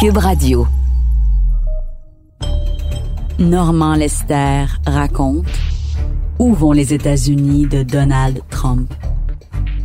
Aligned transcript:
Cube 0.00 0.18
Radio. 0.18 0.64
Normand 3.40 3.96
Lester 3.96 4.66
raconte 4.86 5.46
Où 6.38 6.54
vont 6.54 6.70
les 6.70 6.94
États-Unis 6.94 7.66
de 7.66 7.82
Donald 7.82 8.40
Trump? 8.48 8.94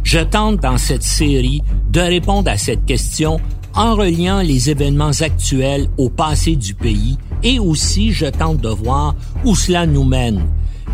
Je 0.03 0.19
tente 0.19 0.57
dans 0.57 0.77
cette 0.77 1.01
série 1.01 1.63
de 1.89 1.99
répondre 1.99 2.51
à 2.51 2.57
cette 2.57 2.85
question 2.85 3.39
en 3.73 3.95
reliant 3.95 4.41
les 4.41 4.69
événements 4.69 5.19
actuels 5.19 5.87
au 5.97 6.11
passé 6.11 6.55
du 6.55 6.75
pays 6.75 7.17
et 7.41 7.57
aussi 7.57 8.11
je 8.11 8.27
tente 8.27 8.57
de 8.57 8.69
voir 8.69 9.15
où 9.43 9.55
cela 9.55 9.87
nous 9.87 10.03
mène. 10.03 10.45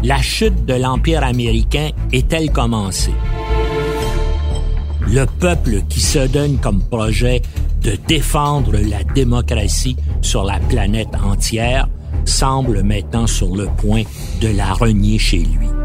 La 0.01 0.21
chute 0.21 0.65
de 0.65 0.75
l'Empire 0.75 1.25
américain 1.25 1.89
est-elle 2.13 2.53
commencée? 2.53 3.15
Le 5.11 5.25
peuple 5.25 5.81
qui 5.89 5.99
se 5.99 6.25
donne 6.25 6.57
comme 6.59 6.79
projet 6.79 7.41
de 7.81 7.97
défendre 8.07 8.73
la 8.73 9.03
démocratie 9.03 9.95
sur 10.21 10.43
la 10.43 10.59
planète 10.59 11.15
entière 11.23 11.87
semble 12.25 12.83
maintenant 12.83 13.27
sur 13.27 13.55
le 13.55 13.67
point 13.77 14.03
de 14.41 14.49
la 14.49 14.73
renier 14.73 15.17
chez 15.17 15.39
lui. 15.39 15.78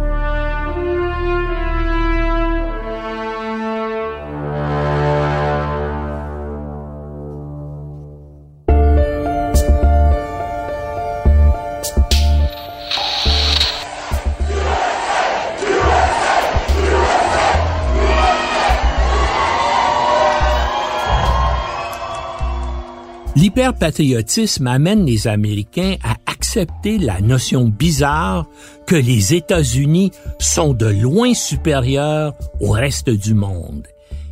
L'hyperpatriotisme 23.36 24.68
amène 24.68 25.04
les 25.04 25.26
Américains 25.26 25.96
à 26.04 26.14
accepter 26.30 26.98
la 26.98 27.20
notion 27.20 27.64
bizarre 27.64 28.46
que 28.86 28.94
les 28.94 29.34
États-Unis 29.34 30.12
sont 30.38 30.72
de 30.72 30.86
loin 30.86 31.34
supérieurs 31.34 32.34
au 32.60 32.70
reste 32.70 33.10
du 33.10 33.34
monde. 33.34 33.88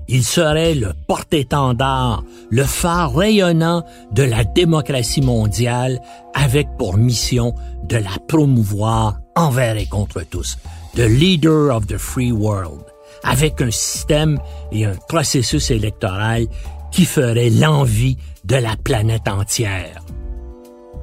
Ils 0.06 0.24
seraient 0.24 0.74
le 0.74 0.92
porte-étendard, 1.06 2.22
le 2.50 2.64
phare 2.64 3.14
rayonnant 3.14 3.84
de 4.12 4.22
la 4.22 4.44
démocratie 4.44 5.22
mondiale 5.22 6.00
avec 6.34 6.68
pour 6.78 6.96
mission 6.96 7.54
de 7.88 7.96
la 7.96 8.18
promouvoir 8.28 9.18
envers 9.34 9.76
et 9.78 9.86
contre 9.86 10.22
tous. 10.22 10.58
The 10.94 11.08
leader 11.08 11.74
of 11.74 11.86
the 11.86 11.98
free 11.98 12.30
world 12.30 12.82
avec 13.24 13.60
un 13.60 13.70
système 13.70 14.38
et 14.70 14.84
un 14.84 14.94
processus 15.08 15.70
électoral 15.70 16.46
qui 16.90 17.04
ferait 17.04 17.50
l'envie 17.50 18.18
de 18.44 18.56
la 18.56 18.76
planète 18.76 19.28
entière. 19.28 20.02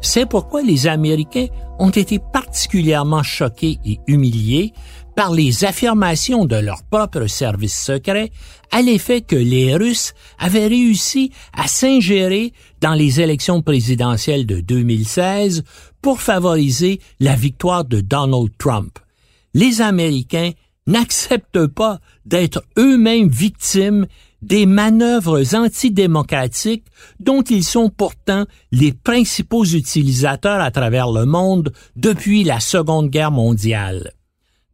C'est 0.02 0.28
pourquoi 0.28 0.62
les 0.62 0.88
Américains 0.88 1.48
ont 1.78 1.90
été 1.90 2.20
particulièrement 2.20 3.24
choqués 3.24 3.80
et 3.86 4.00
humiliés 4.08 4.74
par 5.16 5.34
les 5.34 5.66
affirmations 5.66 6.46
de 6.46 6.56
leur 6.56 6.84
propre 6.84 7.28
service 7.28 7.78
secret 7.78 8.32
à 8.72 8.82
l'effet 8.82 9.22
que 9.22 9.36
les 9.36 9.76
Russes 9.76 10.14
avaient 10.38 10.68
réussi 10.68 11.32
à 11.54 11.68
s'ingérer 11.68 12.54
dans 12.80 12.94
les 12.94 13.20
élections 13.20 13.62
présidentielles 13.62 14.46
de 14.46 14.62
2016 14.62 15.64
pour 16.02 16.22
favoriser 16.22 17.02
la 17.20 17.36
victoire 17.36 17.84
de 17.84 18.00
Donald 18.00 18.50
Trump. 18.58 18.98
Les 19.54 19.82
Américains 19.82 20.52
n'acceptent 20.88 21.68
pas 21.68 22.00
d'être 22.26 22.64
eux-mêmes 22.78 23.30
victimes 23.30 24.08
des 24.42 24.66
manœuvres 24.66 25.56
antidémocratiques 25.56 26.86
dont 27.20 27.42
ils 27.42 27.64
sont 27.64 27.90
pourtant 27.90 28.46
les 28.72 28.94
principaux 28.94 29.66
utilisateurs 29.66 30.62
à 30.62 30.72
travers 30.72 31.12
le 31.12 31.26
monde 31.26 31.72
depuis 31.96 32.44
la 32.44 32.60
Seconde 32.60 33.10
Guerre 33.10 33.32
mondiale. 33.32 34.14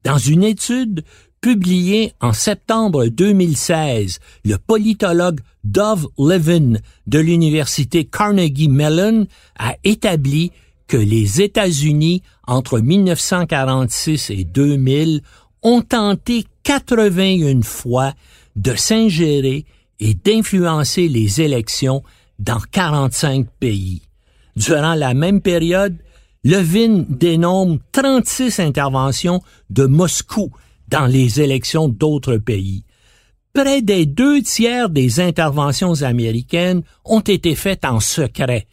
Dans 0.03 0.17
une 0.17 0.43
étude 0.43 1.03
publiée 1.41 2.13
en 2.21 2.33
septembre 2.33 3.07
2016, 3.07 4.19
le 4.45 4.57
politologue 4.57 5.41
Dove 5.63 6.07
Levin 6.17 6.79
de 7.07 7.19
l'université 7.19 8.05
Carnegie 8.05 8.67
Mellon 8.67 9.27
a 9.57 9.75
établi 9.83 10.51
que 10.87 10.97
les 10.97 11.41
États-Unis 11.41 12.21
entre 12.47 12.79
1946 12.79 14.29
et 14.29 14.43
2000 14.43 15.21
ont 15.63 15.81
tenté 15.81 16.45
81 16.63 17.61
fois 17.63 18.13
de 18.55 18.75
s'ingérer 18.75 19.65
et 19.99 20.13
d'influencer 20.13 21.07
les 21.07 21.41
élections 21.41 22.03
dans 22.39 22.59
45 22.71 23.47
pays. 23.59 24.01
Durant 24.55 24.95
la 24.95 25.13
même 25.13 25.41
période, 25.41 25.97
Levin 26.43 27.05
dénombre 27.09 27.79
36 27.91 28.59
interventions 28.59 29.41
de 29.69 29.85
Moscou 29.85 30.51
dans 30.87 31.07
les 31.07 31.41
élections 31.41 31.87
d'autres 31.87 32.37
pays. 32.37 32.83
Près 33.53 33.81
des 33.81 34.05
deux 34.05 34.41
tiers 34.41 34.89
des 34.89 35.19
interventions 35.19 36.01
américaines 36.03 36.83
ont 37.05 37.21
été 37.21 37.55
faites 37.55 37.85
en 37.85 37.99
secret, 37.99 38.67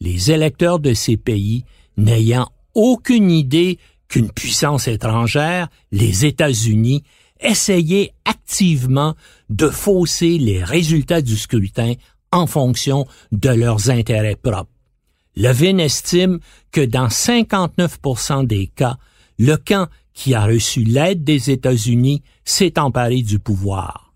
les 0.00 0.30
électeurs 0.30 0.78
de 0.78 0.94
ces 0.94 1.16
pays 1.16 1.64
n'ayant 1.96 2.48
aucune 2.74 3.30
idée 3.30 3.78
qu'une 4.08 4.30
puissance 4.30 4.88
étrangère, 4.88 5.68
les 5.92 6.24
États-Unis, 6.24 7.02
essayer 7.40 8.12
activement 8.24 9.14
de 9.50 9.68
fausser 9.68 10.38
les 10.38 10.62
résultats 10.62 11.22
du 11.22 11.36
scrutin 11.36 11.94
en 12.32 12.46
fonction 12.46 13.06
de 13.32 13.50
leurs 13.50 13.90
intérêts 13.90 14.36
propres. 14.36 14.70
Levin 15.36 15.78
estime 15.78 16.40
que 16.72 16.80
dans 16.80 17.08
59% 17.08 18.46
des 18.46 18.66
cas, 18.66 18.98
le 19.38 19.56
camp 19.56 19.88
qui 20.12 20.34
a 20.34 20.44
reçu 20.44 20.82
l'aide 20.82 21.22
des 21.22 21.50
États-Unis 21.50 22.22
s'est 22.44 22.78
emparé 22.78 23.22
du 23.22 23.38
pouvoir. 23.38 24.12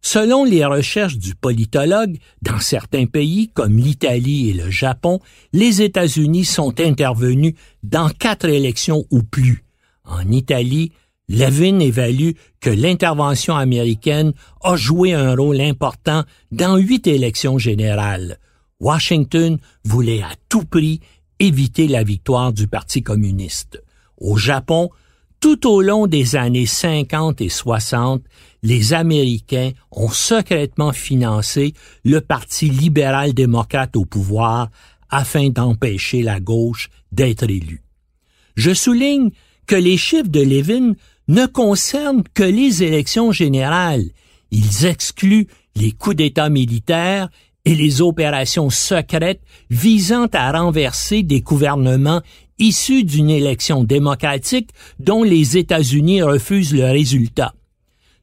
Selon 0.00 0.44
les 0.44 0.64
recherches 0.64 1.16
du 1.16 1.34
politologue, 1.34 2.18
dans 2.42 2.58
certains 2.60 3.06
pays 3.06 3.50
comme 3.52 3.76
l'Italie 3.76 4.50
et 4.50 4.52
le 4.52 4.70
Japon, 4.70 5.20
les 5.52 5.82
États-Unis 5.82 6.44
sont 6.44 6.80
intervenus 6.80 7.54
dans 7.82 8.08
quatre 8.08 8.48
élections 8.48 9.04
ou 9.10 9.22
plus. 9.22 9.64
En 10.04 10.30
Italie, 10.30 10.92
Levin 11.28 11.78
évalue 11.80 12.32
que 12.60 12.70
l'intervention 12.70 13.54
américaine 13.54 14.32
a 14.62 14.76
joué 14.76 15.12
un 15.12 15.34
rôle 15.34 15.60
important 15.60 16.24
dans 16.52 16.76
huit 16.76 17.06
élections 17.06 17.58
générales. 17.58 18.38
Washington 18.80 19.58
voulait 19.84 20.22
à 20.22 20.30
tout 20.48 20.64
prix 20.64 21.00
éviter 21.38 21.86
la 21.86 22.02
victoire 22.02 22.52
du 22.52 22.66
Parti 22.66 23.02
communiste. 23.02 23.82
Au 24.16 24.36
Japon, 24.36 24.90
tout 25.40 25.68
au 25.68 25.82
long 25.82 26.06
des 26.06 26.34
années 26.34 26.66
50 26.66 27.40
et 27.40 27.48
60, 27.48 28.22
les 28.62 28.92
Américains 28.92 29.70
ont 29.92 30.08
secrètement 30.08 30.92
financé 30.92 31.74
le 32.04 32.20
Parti 32.20 32.70
libéral-démocrate 32.70 33.96
au 33.96 34.04
pouvoir 34.04 34.70
afin 35.10 35.50
d'empêcher 35.50 36.22
la 36.22 36.40
gauche 36.40 36.88
d'être 37.12 37.44
élue. 37.44 37.82
Je 38.56 38.74
souligne 38.74 39.30
que 39.66 39.76
les 39.76 39.96
chiffres 39.96 40.28
de 40.28 40.40
Levin 40.40 40.94
ne 41.28 41.46
concernent 41.46 42.24
que 42.34 42.42
les 42.42 42.82
élections 42.82 43.32
générales. 43.32 44.04
Ils 44.50 44.86
excluent 44.86 45.46
les 45.76 45.92
coups 45.92 46.16
d'État 46.16 46.48
militaires 46.48 47.28
et 47.64 47.74
les 47.74 48.00
opérations 48.00 48.70
secrètes 48.70 49.42
visant 49.70 50.26
à 50.32 50.52
renverser 50.52 51.22
des 51.22 51.42
gouvernements 51.42 52.22
issus 52.58 53.04
d'une 53.04 53.30
élection 53.30 53.84
démocratique 53.84 54.70
dont 54.98 55.22
les 55.22 55.56
États-Unis 55.58 56.22
refusent 56.22 56.74
le 56.74 56.86
résultat. 56.86 57.54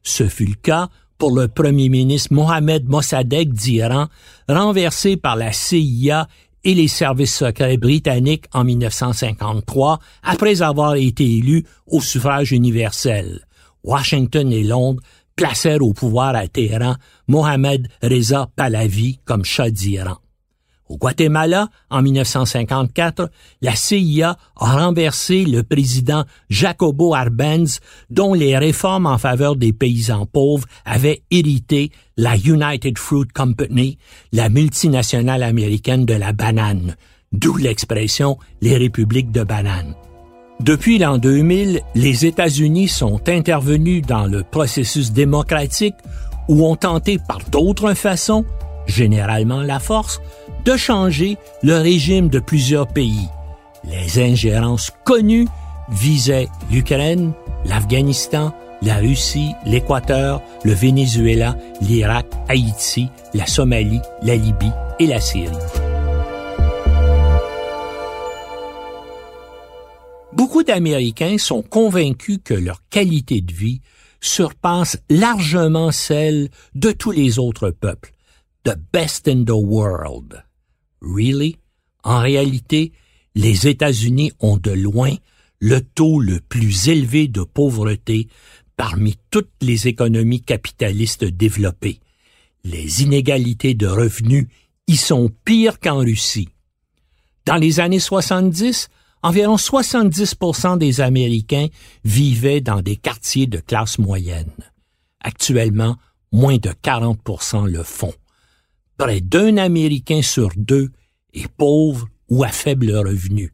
Ce 0.02 0.28
fut 0.28 0.46
le 0.46 0.54
cas 0.54 0.88
pour 1.18 1.34
le 1.34 1.48
premier 1.48 1.88
ministre 1.88 2.34
Mohamed 2.34 2.88
Mossadegh 2.88 3.52
d'Iran, 3.52 4.08
renversé 4.48 5.16
par 5.16 5.36
la 5.36 5.52
CIA 5.52 6.28
et 6.66 6.74
les 6.74 6.88
services 6.88 7.36
secrets 7.36 7.76
britanniques 7.76 8.46
en 8.52 8.64
1953 8.64 10.00
après 10.24 10.62
avoir 10.62 10.96
été 10.96 11.24
élus 11.24 11.64
au 11.86 12.00
suffrage 12.00 12.50
universel. 12.50 13.46
Washington 13.84 14.52
et 14.52 14.64
Londres 14.64 15.00
placèrent 15.36 15.82
au 15.82 15.92
pouvoir 15.92 16.34
à 16.34 16.48
Téhéran 16.48 16.96
Mohamed 17.28 17.86
Reza 18.02 18.48
Pahlavi 18.56 19.20
comme 19.24 19.44
Shah 19.44 19.70
d'Iran. 19.70 20.16
Au 20.88 20.98
Guatemala, 20.98 21.68
en 21.90 22.00
1954, 22.00 23.28
la 23.60 23.74
CIA 23.74 24.36
a 24.56 24.76
renversé 24.76 25.44
le 25.44 25.64
président 25.64 26.24
Jacobo 26.48 27.12
Arbenz, 27.14 27.80
dont 28.08 28.34
les 28.34 28.56
réformes 28.56 29.06
en 29.06 29.18
faveur 29.18 29.56
des 29.56 29.72
paysans 29.72 30.26
pauvres 30.26 30.66
avaient 30.84 31.22
hérité 31.32 31.90
la 32.16 32.36
United 32.36 32.98
Fruit 32.98 33.26
Company, 33.34 33.98
la 34.32 34.48
multinationale 34.48 35.42
américaine 35.42 36.06
de 36.06 36.14
la 36.14 36.32
banane, 36.32 36.94
d'où 37.32 37.56
l'expression 37.56 38.38
les 38.60 38.76
républiques 38.76 39.32
de 39.32 39.42
banane. 39.42 39.94
Depuis 40.60 40.98
l'an 40.98 41.18
2000, 41.18 41.80
les 41.96 42.26
États-Unis 42.26 42.88
sont 42.88 43.28
intervenus 43.28 44.02
dans 44.06 44.26
le 44.26 44.44
processus 44.44 45.12
démocratique 45.12 45.96
ou 46.48 46.64
ont 46.64 46.76
tenté 46.76 47.18
par 47.18 47.40
d'autres 47.50 47.94
façons 47.94 48.44
généralement 48.86 49.62
la 49.62 49.78
force, 49.78 50.20
de 50.66 50.76
changer 50.76 51.38
le 51.62 51.76
régime 51.78 52.28
de 52.28 52.40
plusieurs 52.40 52.88
pays. 52.88 53.28
Les 53.84 54.20
ingérences 54.20 54.90
connues 55.04 55.46
visaient 55.88 56.48
l'Ukraine, 56.72 57.32
l'Afghanistan, 57.64 58.52
la 58.82 58.96
Russie, 58.96 59.52
l'Équateur, 59.64 60.42
le 60.64 60.72
Venezuela, 60.72 61.56
l'Irak, 61.80 62.26
Haïti, 62.48 63.08
la 63.32 63.46
Somalie, 63.46 64.00
la 64.22 64.34
Libye 64.34 64.72
et 64.98 65.06
la 65.06 65.20
Syrie. 65.20 65.56
Beaucoup 70.32 70.64
d'Américains 70.64 71.38
sont 71.38 71.62
convaincus 71.62 72.40
que 72.44 72.54
leur 72.54 72.82
qualité 72.90 73.40
de 73.40 73.52
vie 73.52 73.82
surpasse 74.20 74.98
largement 75.08 75.92
celle 75.92 76.48
de 76.74 76.90
tous 76.90 77.12
les 77.12 77.38
autres 77.38 77.70
peuples. 77.70 78.12
The 78.64 78.76
best 78.92 79.28
in 79.28 79.44
the 79.44 79.50
world. 79.50 80.45
Really? 81.06 81.56
En 82.02 82.20
réalité, 82.20 82.92
les 83.34 83.68
États-Unis 83.68 84.32
ont 84.40 84.56
de 84.56 84.70
loin 84.72 85.14
le 85.60 85.80
taux 85.80 86.20
le 86.20 86.40
plus 86.40 86.88
élevé 86.88 87.28
de 87.28 87.42
pauvreté 87.42 88.28
parmi 88.76 89.16
toutes 89.30 89.52
les 89.62 89.88
économies 89.88 90.42
capitalistes 90.42 91.24
développées. 91.24 92.00
Les 92.64 93.02
inégalités 93.02 93.74
de 93.74 93.86
revenus 93.86 94.46
y 94.86 94.96
sont 94.96 95.30
pires 95.44 95.80
qu'en 95.80 95.98
Russie. 95.98 96.48
Dans 97.46 97.56
les 97.56 97.80
années 97.80 98.00
70, 98.00 98.88
environ 99.22 99.56
70% 99.56 100.78
des 100.78 101.00
Américains 101.00 101.68
vivaient 102.04 102.60
dans 102.60 102.82
des 102.82 102.96
quartiers 102.96 103.46
de 103.46 103.58
classe 103.58 103.98
moyenne. 103.98 104.52
Actuellement, 105.20 105.96
moins 106.32 106.58
de 106.58 106.70
40% 106.70 107.66
le 107.66 107.82
font. 107.82 108.14
Près 108.96 109.20
d'un 109.20 109.58
Américain 109.58 110.22
sur 110.22 110.50
deux 110.56 110.90
est 111.34 111.48
pauvre 111.48 112.08
ou 112.28 112.44
à 112.44 112.48
faible 112.48 112.90
revenu. 112.96 113.52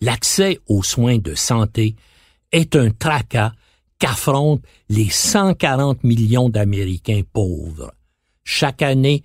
L'accès 0.00 0.58
aux 0.66 0.82
soins 0.82 1.18
de 1.18 1.34
santé 1.34 1.94
est 2.52 2.74
un 2.74 2.90
tracas 2.90 3.52
qu'affrontent 3.98 4.66
les 4.88 5.10
140 5.10 6.02
millions 6.04 6.48
d'Américains 6.48 7.22
pauvres. 7.32 7.92
Chaque 8.42 8.82
année, 8.82 9.22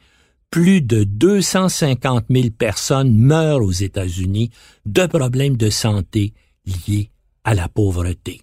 plus 0.51 0.81
de 0.81 1.03
250 1.03 2.25
000 2.29 2.49
personnes 2.57 3.15
meurent 3.17 3.63
aux 3.63 3.71
États-Unis 3.71 4.51
de 4.85 5.05
problèmes 5.07 5.57
de 5.57 5.69
santé 5.69 6.33
liés 6.65 7.09
à 7.43 7.55
la 7.55 7.67
pauvreté. 7.67 8.41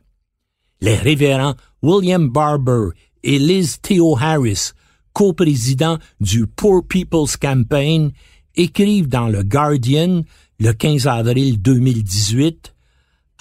Les 0.81 0.97
révérends 0.97 1.55
William 1.83 2.29
Barber 2.29 2.89
et 3.23 3.39
Liz 3.39 3.79
Theo 3.81 4.17
Harris, 4.19 4.73
coprésidents 5.13 5.99
du 6.21 6.47
Poor 6.47 6.83
People's 6.87 7.37
Campaign, 7.37 8.13
écrivent 8.55 9.09
dans 9.09 9.29
le 9.29 9.43
Guardian 9.43 10.23
le 10.59 10.73
15 10.73 11.07
avril 11.07 11.61
2018 11.61 12.73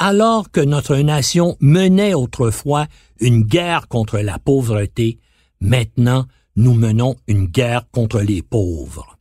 alors 0.01 0.49
que 0.49 0.61
notre 0.61 0.95
nation 0.97 1.57
menait 1.59 2.15
autrefois 2.15 2.87
une 3.19 3.43
guerre 3.43 3.87
contre 3.87 4.17
la 4.17 4.39
pauvreté, 4.39 5.19
maintenant 5.59 6.25
nous 6.55 6.73
menons 6.73 7.17
une 7.27 7.45
guerre 7.45 7.83
contre 7.91 8.19
les 8.21 8.41
pauvres. 8.41 9.19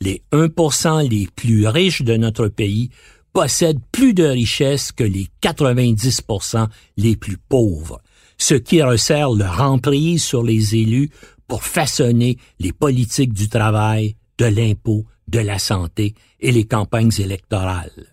Les 0.00 0.22
1% 0.32 1.06
les 1.06 1.28
plus 1.36 1.66
riches 1.68 2.00
de 2.00 2.16
notre 2.16 2.48
pays 2.48 2.88
possèdent 3.34 3.82
plus 3.92 4.14
de 4.14 4.24
richesses 4.24 4.90
que 4.90 5.04
les 5.04 5.28
90% 5.42 6.66
les 6.96 7.16
plus 7.16 7.36
pauvres, 7.36 8.00
ce 8.38 8.54
qui 8.54 8.82
resserre 8.82 9.32
leur 9.32 9.60
emprise 9.60 10.22
sur 10.22 10.42
les 10.42 10.76
élus 10.76 11.10
pour 11.48 11.64
façonner 11.64 12.38
les 12.58 12.72
politiques 12.72 13.32
du 13.32 13.48
travail, 13.48 14.16
de 14.38 14.46
l'impôt, 14.46 15.04
de 15.28 15.38
la 15.38 15.58
santé 15.58 16.14
et 16.40 16.52
les 16.52 16.64
campagnes 16.64 17.12
électorales. 17.18 18.06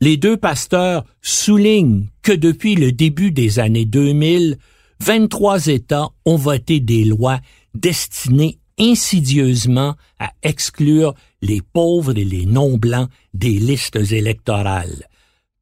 Les 0.00 0.16
deux 0.16 0.36
pasteurs 0.36 1.04
soulignent 1.20 2.08
que 2.22 2.32
depuis 2.32 2.74
le 2.74 2.92
début 2.92 3.30
des 3.30 3.58
années 3.58 3.84
2000, 3.84 4.58
23 5.00 5.66
États 5.68 6.08
ont 6.24 6.36
voté 6.36 6.80
des 6.80 7.04
lois 7.04 7.40
destinées 7.74 8.58
insidieusement 8.78 9.94
à 10.18 10.30
exclure 10.42 11.14
les 11.40 11.60
pauvres 11.60 12.16
et 12.16 12.24
les 12.24 12.46
non-blancs 12.46 13.08
des 13.34 13.58
listes 13.58 13.96
électorales. 14.10 15.08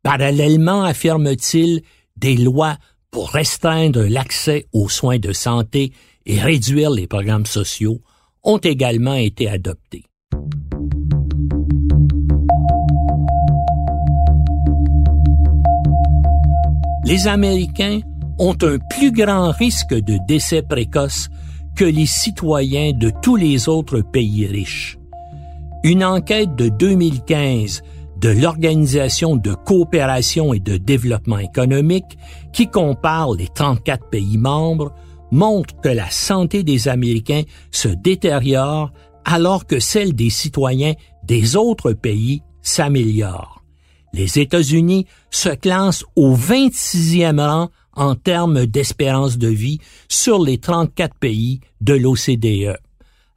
Parallèlement, 0.03 0.85
affirme-t-il, 0.85 1.83
des 2.17 2.37
lois 2.37 2.79
pour 3.11 3.31
restreindre 3.31 4.03
l'accès 4.03 4.67
aux 4.73 4.89
soins 4.89 5.19
de 5.19 5.33
santé 5.33 5.93
et 6.27 6.41
réduire 6.41 6.91
les 6.91 7.07
programmes 7.07 7.47
sociaux 7.47 8.01
ont 8.43 8.59
également 8.59 9.15
été 9.15 9.49
adoptés. 9.49 10.05
les 17.11 17.27
Américains 17.27 17.99
ont 18.39 18.57
un 18.63 18.79
plus 18.79 19.11
grand 19.11 19.51
risque 19.51 19.95
de 19.95 20.17
décès 20.29 20.63
précoce 20.63 21.29
que 21.75 21.85
les 21.85 22.07
citoyens 22.07 22.93
de 22.93 23.11
tous 23.21 23.35
les 23.35 23.69
autres 23.69 24.01
pays 24.01 24.47
riches. 24.47 24.97
Une 25.83 26.05
enquête 26.05 26.55
de 26.55 26.69
2015 26.69 27.83
de 28.21 28.29
l'Organisation 28.29 29.35
de 29.35 29.55
coopération 29.55 30.55
et 30.55 30.61
de 30.61 30.77
développement 30.77 31.39
économique 31.39 32.17
qui 32.53 32.69
compare 32.69 33.33
les 33.33 33.49
34 33.49 34.09
pays 34.09 34.39
membres 34.39 34.93
montre 35.31 35.81
que 35.81 35.89
la 35.89 36.11
santé 36.11 36.63
des 36.63 36.89
Américains 36.89 37.43
se 37.71 37.89
détériore 37.89 38.93
alors 39.25 39.67
que 39.67 39.81
celle 39.81 40.15
des 40.15 40.31
citoyens 40.31 40.95
des 41.25 41.57
autres 41.57 41.93
pays 41.93 42.43
s'améliore 42.63 43.61
les 44.13 44.39
États-Unis 44.39 45.07
se 45.31 45.51
classent 45.51 46.05
au 46.17 46.35
26e 46.35 47.41
rang 47.41 47.71
en 47.93 48.15
termes 48.15 48.67
d'espérance 48.67 49.39
de 49.39 49.49
vie 49.49 49.79
sur 50.09 50.43
les 50.43 50.59
34 50.59 51.17
pays 51.17 51.61
de 51.81 51.95
l'OCDE. 51.95 52.79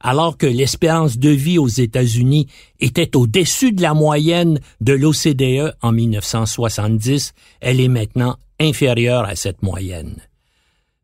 Alors 0.00 0.36
que 0.36 0.46
l'espérance 0.46 1.18
de 1.18 1.30
vie 1.30 1.58
aux 1.58 1.68
États-Unis 1.68 2.46
était 2.78 3.16
au-dessus 3.16 3.72
de 3.72 3.82
la 3.82 3.94
moyenne 3.94 4.60
de 4.80 4.92
l'OCDE 4.92 5.74
en 5.80 5.92
1970, 5.92 7.32
elle 7.60 7.80
est 7.80 7.88
maintenant 7.88 8.36
inférieure 8.60 9.24
à 9.24 9.34
cette 9.34 9.62
moyenne. 9.62 10.16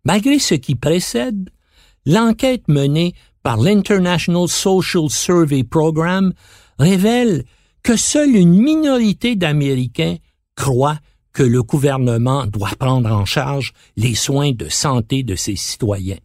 Malgré 0.04 0.38
ce 0.38 0.54
qui 0.54 0.74
précède, 0.74 1.50
l'enquête 2.06 2.68
menée 2.68 3.14
par 3.42 3.58
l'International 3.58 4.48
Social 4.48 5.08
Survey 5.08 5.64
Program 5.64 6.32
révèle 6.78 7.44
que 7.82 7.96
seule 7.96 8.36
une 8.36 8.60
minorité 8.60 9.36
d'Américains 9.36 10.16
croient 10.56 10.98
que 11.32 11.42
le 11.42 11.62
gouvernement 11.62 12.46
doit 12.46 12.74
prendre 12.78 13.10
en 13.10 13.24
charge 13.24 13.72
les 13.96 14.14
soins 14.14 14.52
de 14.52 14.68
santé 14.68 15.22
de 15.22 15.36
ses 15.36 15.56
citoyens. 15.56 16.18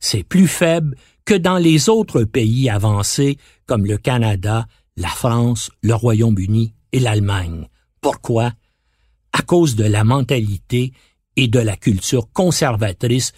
C'est 0.00 0.24
plus 0.24 0.48
faible 0.48 0.96
que 1.24 1.34
dans 1.34 1.58
les 1.58 1.88
autres 1.88 2.24
pays 2.24 2.70
avancés 2.70 3.36
comme 3.66 3.86
le 3.86 3.98
Canada, 3.98 4.66
la 4.96 5.08
France, 5.08 5.70
le 5.82 5.94
Royaume-Uni 5.94 6.74
et 6.92 7.00
l'Allemagne. 7.00 7.68
Pourquoi? 8.00 8.52
À 9.32 9.42
cause 9.42 9.76
de 9.76 9.84
la 9.84 10.04
mentalité 10.04 10.92
et 11.36 11.48
de 11.48 11.58
la 11.58 11.76
culture 11.76 12.32
conservatrice 12.32 13.32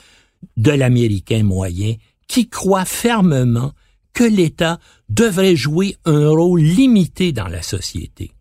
de 0.56 0.70
l'Américain 0.70 1.42
moyen 1.42 1.94
qui 2.26 2.48
croit 2.48 2.84
fermement 2.84 3.72
que 4.12 4.24
l'État 4.24 4.78
devrait 5.08 5.56
jouer 5.56 5.96
un 6.04 6.28
rôle 6.28 6.60
limité 6.60 7.32
dans 7.32 7.48
la 7.48 7.62
société. 7.62 8.32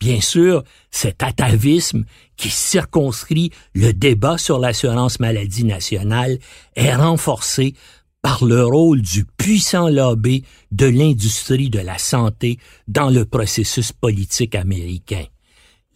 Bien 0.00 0.20
sûr, 0.22 0.64
cet 0.90 1.22
atavisme 1.22 2.04
qui 2.36 2.48
circonscrit 2.48 3.50
le 3.74 3.92
débat 3.92 4.38
sur 4.38 4.58
l'assurance 4.58 5.20
maladie 5.20 5.64
nationale 5.64 6.38
est 6.74 6.94
renforcé 6.94 7.74
par 8.22 8.44
le 8.44 8.64
rôle 8.64 9.02
du 9.02 9.24
puissant 9.24 9.88
lobby 9.88 10.44
de 10.72 10.86
l'industrie 10.86 11.68
de 11.68 11.80
la 11.80 11.98
santé 11.98 12.58
dans 12.88 13.10
le 13.10 13.24
processus 13.24 13.92
politique 13.92 14.54
américain. 14.54 15.24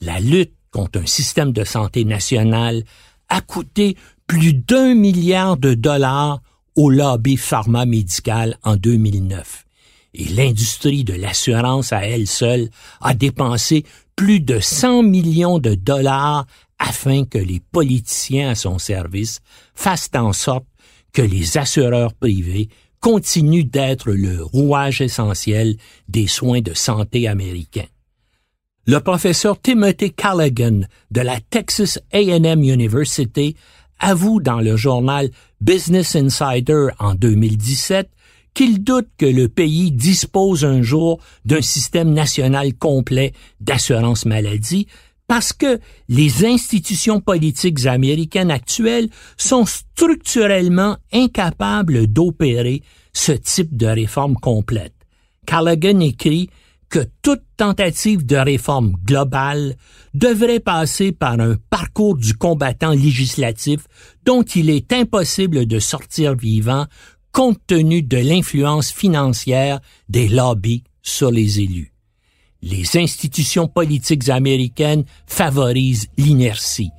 La 0.00 0.20
lutte 0.20 0.54
contre 0.74 0.98
un 1.00 1.06
système 1.06 1.52
de 1.52 1.62
santé 1.62 2.04
national 2.04 2.82
a 3.28 3.40
coûté 3.40 3.96
plus 4.26 4.52
d'un 4.52 4.94
milliard 4.94 5.56
de 5.56 5.72
dollars 5.74 6.42
au 6.74 6.90
lobby 6.90 7.36
pharma-médical 7.36 8.58
en 8.64 8.74
2009. 8.74 9.64
Et 10.14 10.24
l'industrie 10.24 11.04
de 11.04 11.14
l'assurance 11.14 11.92
à 11.92 12.04
elle 12.04 12.26
seule 12.26 12.70
a 13.00 13.14
dépensé 13.14 13.84
plus 14.16 14.40
de 14.40 14.58
100 14.58 15.04
millions 15.04 15.60
de 15.60 15.76
dollars 15.76 16.44
afin 16.80 17.24
que 17.24 17.38
les 17.38 17.60
politiciens 17.60 18.50
à 18.50 18.54
son 18.56 18.78
service 18.78 19.40
fassent 19.74 20.10
en 20.14 20.32
sorte 20.32 20.66
que 21.12 21.22
les 21.22 21.56
assureurs 21.56 22.14
privés 22.14 22.68
continuent 22.98 23.68
d'être 23.70 24.10
le 24.10 24.42
rouage 24.42 25.00
essentiel 25.00 25.76
des 26.08 26.26
soins 26.26 26.62
de 26.62 26.74
santé 26.74 27.28
américains. 27.28 27.86
Le 28.86 29.00
professeur 29.00 29.58
Timothy 29.58 30.12
Callaghan 30.12 30.82
de 31.10 31.20
la 31.22 31.40
Texas 31.40 31.98
A&M 32.12 32.62
University 32.62 33.56
avoue 33.98 34.40
dans 34.40 34.60
le 34.60 34.76
journal 34.76 35.30
Business 35.62 36.14
Insider 36.14 36.88
en 36.98 37.14
2017 37.14 38.10
qu'il 38.52 38.84
doute 38.84 39.08
que 39.16 39.24
le 39.24 39.48
pays 39.48 39.90
dispose 39.90 40.66
un 40.66 40.82
jour 40.82 41.18
d'un 41.46 41.62
système 41.62 42.12
national 42.12 42.74
complet 42.74 43.32
d'assurance 43.58 44.26
maladie 44.26 44.86
parce 45.26 45.54
que 45.54 45.80
les 46.10 46.44
institutions 46.44 47.22
politiques 47.22 47.86
américaines 47.86 48.50
actuelles 48.50 49.08
sont 49.38 49.64
structurellement 49.64 50.98
incapables 51.10 52.06
d'opérer 52.06 52.82
ce 53.14 53.32
type 53.32 53.78
de 53.78 53.86
réforme 53.86 54.34
complète. 54.34 54.92
Callaghan 55.46 56.00
écrit 56.00 56.50
que 56.94 57.08
toute 57.22 57.42
tentative 57.56 58.24
de 58.24 58.36
réforme 58.36 58.92
globale 59.04 59.74
devrait 60.14 60.60
passer 60.60 61.10
par 61.10 61.40
un 61.40 61.56
parcours 61.68 62.16
du 62.16 62.34
combattant 62.34 62.92
législatif 62.92 63.80
dont 64.24 64.44
il 64.44 64.70
est 64.70 64.92
impossible 64.92 65.66
de 65.66 65.80
sortir 65.80 66.36
vivant 66.36 66.86
compte 67.32 67.58
tenu 67.66 68.02
de 68.02 68.18
l'influence 68.18 68.92
financière 68.92 69.80
des 70.08 70.28
lobbies 70.28 70.84
sur 71.02 71.32
les 71.32 71.58
élus. 71.58 71.92
Les 72.62 72.96
institutions 72.96 73.66
politiques 73.66 74.28
américaines 74.28 75.02
favorisent 75.26 76.06
l'inertie. 76.16 76.92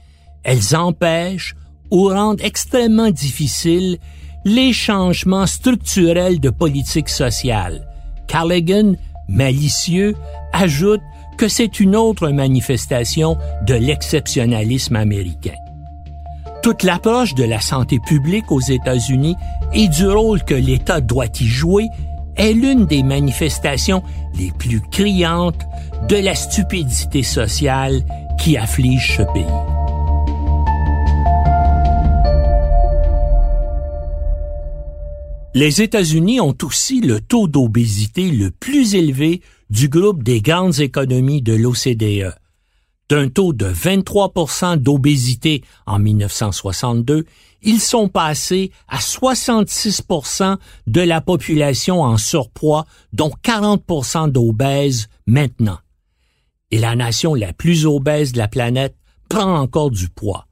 Elles 0.44 0.76
empêchent 0.76 1.56
ou 1.90 2.10
rendent 2.10 2.42
extrêmement 2.42 3.12
difficiles 3.12 3.98
les 4.44 4.74
changements 4.74 5.48
structurels 5.48 6.42
de 6.42 6.50
politique 6.50 7.08
sociale. 7.08 7.88
Callaghan, 8.28 8.98
malicieux, 9.28 10.16
ajoute 10.54 11.02
que 11.38 11.48
c'est 11.48 11.80
une 11.80 11.96
autre 11.96 12.30
manifestation 12.30 13.38
de 13.64 13.74
l'exceptionnalisme 13.74 14.96
américain. 14.96 15.56
Toute 16.64 16.84
l'approche 16.84 17.36
de 17.36 17.44
la 17.44 17.62
santé 17.62 18.00
publique 18.00 18.52
aux 18.52 18.62
États-Unis 18.62 19.36
et 19.74 19.88
du 19.88 20.08
rôle 20.08 20.44
que 20.44 20.56
l'État 20.56 21.02
doit 21.02 21.28
y 21.40 21.46
jouer 21.46 21.88
est 22.38 22.54
l'une 22.54 22.86
des 22.86 23.04
manifestations 23.04 24.02
les 24.38 24.52
plus 24.52 24.82
criantes 24.82 25.62
de 26.10 26.18
la 26.18 26.36
stupidité 26.36 27.24
sociale 27.24 28.02
qui 28.40 28.58
afflige 28.58 29.18
ce 29.18 29.24
pays. 29.34 29.85
Les 35.56 35.82
États-Unis 35.82 36.42
ont 36.42 36.58
aussi 36.64 37.00
le 37.00 37.22
taux 37.22 37.48
d'obésité 37.48 38.30
le 38.30 38.52
plus 38.52 38.94
élevé 38.94 39.42
du 39.70 39.88
groupe 39.88 40.22
des 40.22 40.42
grandes 40.42 40.82
économies 40.82 41.42
de 41.42 41.54
l'OCDE. 41.54 42.36
D'un 43.08 43.30
taux 43.30 43.54
de 43.54 43.66
23% 43.66 44.76
d'obésité 44.76 45.64
en 45.86 45.98
1962, 45.98 47.24
ils 47.62 47.80
sont 47.80 48.10
passés 48.10 48.72
à 48.90 48.98
66% 48.98 50.58
de 50.88 51.02
la 51.02 51.22
population 51.22 52.02
en 52.02 52.18
surpoids, 52.18 52.86
dont 53.14 53.32
40% 53.42 54.30
d'obèses 54.30 55.08
maintenant. 55.26 55.80
Et 56.70 56.80
la 56.80 56.98
nation 56.98 57.34
la 57.34 57.54
plus 57.54 57.86
obèse 57.86 58.34
de 58.34 58.40
la 58.40 58.50
planète 58.50 58.98
prend 59.30 59.58
encore 59.58 59.90
du 59.90 60.10
poids. 60.10 60.48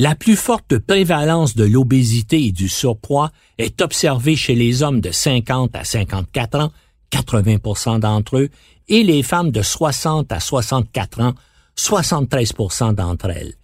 La 0.00 0.16
plus 0.16 0.34
forte 0.34 0.78
prévalence 0.78 1.54
de 1.54 1.62
l'obésité 1.62 2.46
et 2.46 2.52
du 2.52 2.68
surpoids 2.68 3.30
est 3.58 3.80
observée 3.80 4.34
chez 4.34 4.56
les 4.56 4.82
hommes 4.82 5.00
de 5.00 5.12
50 5.12 5.76
à 5.76 5.84
54 5.84 6.58
ans, 6.58 6.72
80% 7.12 8.00
d'entre 8.00 8.38
eux, 8.38 8.48
et 8.88 9.04
les 9.04 9.22
femmes 9.22 9.52
de 9.52 9.62
60 9.62 10.32
à 10.32 10.40
64 10.40 11.20
ans, 11.20 11.34
73% 11.78 12.94
d'entre 12.94 13.30
elles. 13.30 13.54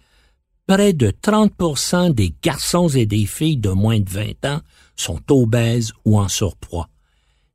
Près 0.67 0.93
de 0.93 1.11
30% 1.11 2.13
des 2.13 2.33
garçons 2.41 2.87
et 2.87 3.05
des 3.05 3.25
filles 3.25 3.57
de 3.57 3.71
moins 3.71 3.99
de 3.99 4.09
20 4.09 4.45
ans 4.45 4.61
sont 4.95 5.19
obèses 5.29 5.91
ou 6.05 6.17
en 6.17 6.29
surpoids. 6.29 6.87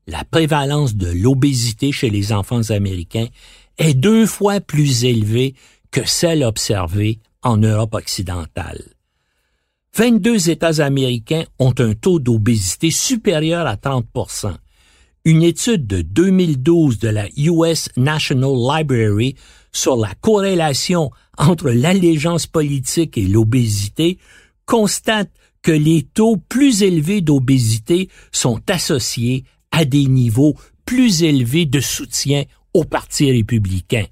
La 0.06 0.22
prévalence 0.24 0.96
de 0.96 1.10
l'obésité 1.10 1.92
chez 1.92 2.10
les 2.10 2.30
enfants 2.30 2.68
américains 2.68 3.28
est 3.78 3.94
deux 3.94 4.26
fois 4.26 4.60
plus 4.60 5.06
élevée 5.06 5.54
que 5.90 6.06
celle 6.06 6.44
observée 6.44 7.20
en 7.42 7.56
Europe 7.56 7.94
occidentale. 7.94 8.82
22 9.94 10.50
États 10.50 10.84
américains 10.84 11.44
ont 11.58 11.74
un 11.78 11.94
taux 11.94 12.18
d'obésité 12.18 12.90
supérieur 12.90 13.66
à 13.66 13.76
30 13.76 14.04
Une 15.24 15.42
étude 15.42 15.86
de 15.86 16.02
2012 16.02 16.98
de 16.98 17.08
la 17.08 17.28
US 17.36 17.88
National 17.96 18.50
Library 18.50 19.36
sur 19.72 19.96
la 19.96 20.14
corrélation 20.20 21.10
entre 21.38 21.70
l'allégeance 21.70 22.46
politique 22.46 23.16
et 23.16 23.26
l'obésité 23.26 24.18
constate 24.66 25.30
que 25.62 25.72
les 25.72 26.02
taux 26.02 26.36
plus 26.36 26.82
élevés 26.82 27.22
d'obésité 27.22 28.08
sont 28.32 28.60
associés 28.68 29.44
à 29.70 29.84
des 29.84 30.06
niveaux 30.06 30.56
plus 30.84 31.22
élevés 31.22 31.66
de 31.66 31.80
soutien 31.80 32.44
au 32.72 32.84
Parti 32.84 33.32
républicain. 33.32 34.04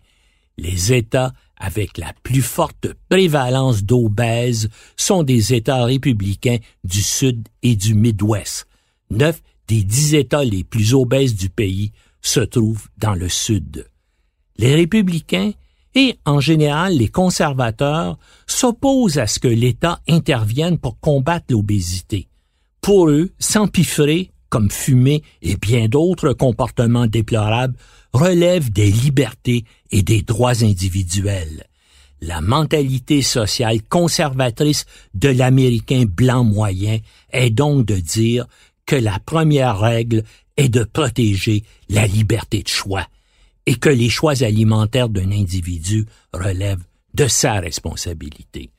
Les 0.57 0.93
États 0.93 1.33
avec 1.57 1.99
la 1.99 2.13
plus 2.23 2.43
forte 2.43 2.89
prévalence 3.09 3.85
d'obèses 3.85 4.69
sont 4.97 5.23
des 5.23 5.55
États 5.55 5.85
républicains 5.85 6.59
du 6.85 7.03
Sud 7.03 7.49
et 7.63 7.77
du 7.77 7.95
Midwest. 7.95 8.67
Neuf 9.11 9.43
des 9.69 9.83
dix 9.83 10.15
États 10.15 10.45
les 10.45 10.65
plus 10.65 10.95
obèses 10.95 11.35
du 11.35 11.49
pays 11.49 11.93
se 12.21 12.41
trouvent 12.41 12.89
dans 12.99 13.15
le 13.15 13.29
Sud. 13.29 13.89
Les 14.57 14.75
républicains 14.75 15.53
et, 15.95 16.19
en 16.25 16.41
général, 16.41 16.97
les 16.97 17.09
conservateurs 17.09 18.19
s'opposent 18.47 19.19
à 19.19 19.27
ce 19.27 19.39
que 19.39 19.49
l'État 19.49 20.01
intervienne 20.09 20.79
pour 20.79 20.99
combattre 20.99 21.47
l'obésité. 21.51 22.29
Pour 22.81 23.09
eux, 23.09 23.31
s'empiffrer, 23.39 24.31
comme 24.49 24.71
fumer 24.71 25.23
et 25.43 25.57
bien 25.57 25.89
d'autres 25.89 26.33
comportements 26.33 27.07
déplorables, 27.07 27.77
relève 28.15 28.71
des 28.71 28.91
libertés 28.91 29.65
et 29.91 30.03
des 30.03 30.23
droits 30.23 30.65
individuels. 30.65 31.67
La 32.21 32.41
mentalité 32.41 33.21
sociale 33.21 33.83
conservatrice 33.83 34.87
de 35.15 35.29
l'Américain 35.29 36.05
blanc 36.07 36.45
moyen 36.45 37.01
est 37.31 37.51
donc 37.51 37.85
de 37.85 37.97
dire 37.97 38.47
que 38.87 38.97
la 38.97 39.19
première 39.19 39.79
règle 39.79 40.23
est 40.57 40.69
de 40.69 40.85
protéger 40.85 41.65
la 41.89 42.07
liberté 42.07 42.63
de 42.63 42.69
choix 42.69 43.07
et 43.67 43.75
que 43.75 43.89
les 43.89 44.09
choix 44.09 44.43
alimentaires 44.43 45.09
d'un 45.09 45.33
individu 45.33 46.07
relèvent 46.33 46.85
de 47.15 47.27
sa 47.27 47.55
responsabilité. 47.55 48.71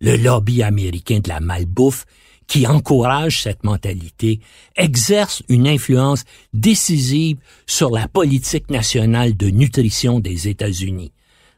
Le 0.00 0.16
lobby 0.16 0.62
américain 0.62 1.20
de 1.20 1.28
la 1.28 1.40
malbouffe 1.40 2.06
qui 2.50 2.66
encourage 2.66 3.42
cette 3.42 3.62
mentalité, 3.62 4.40
exerce 4.76 5.40
une 5.48 5.68
influence 5.68 6.24
décisive 6.52 7.38
sur 7.64 7.90
la 7.90 8.08
politique 8.08 8.70
nationale 8.70 9.36
de 9.36 9.46
nutrition 9.46 10.18
des 10.18 10.48
États-Unis. 10.48 11.12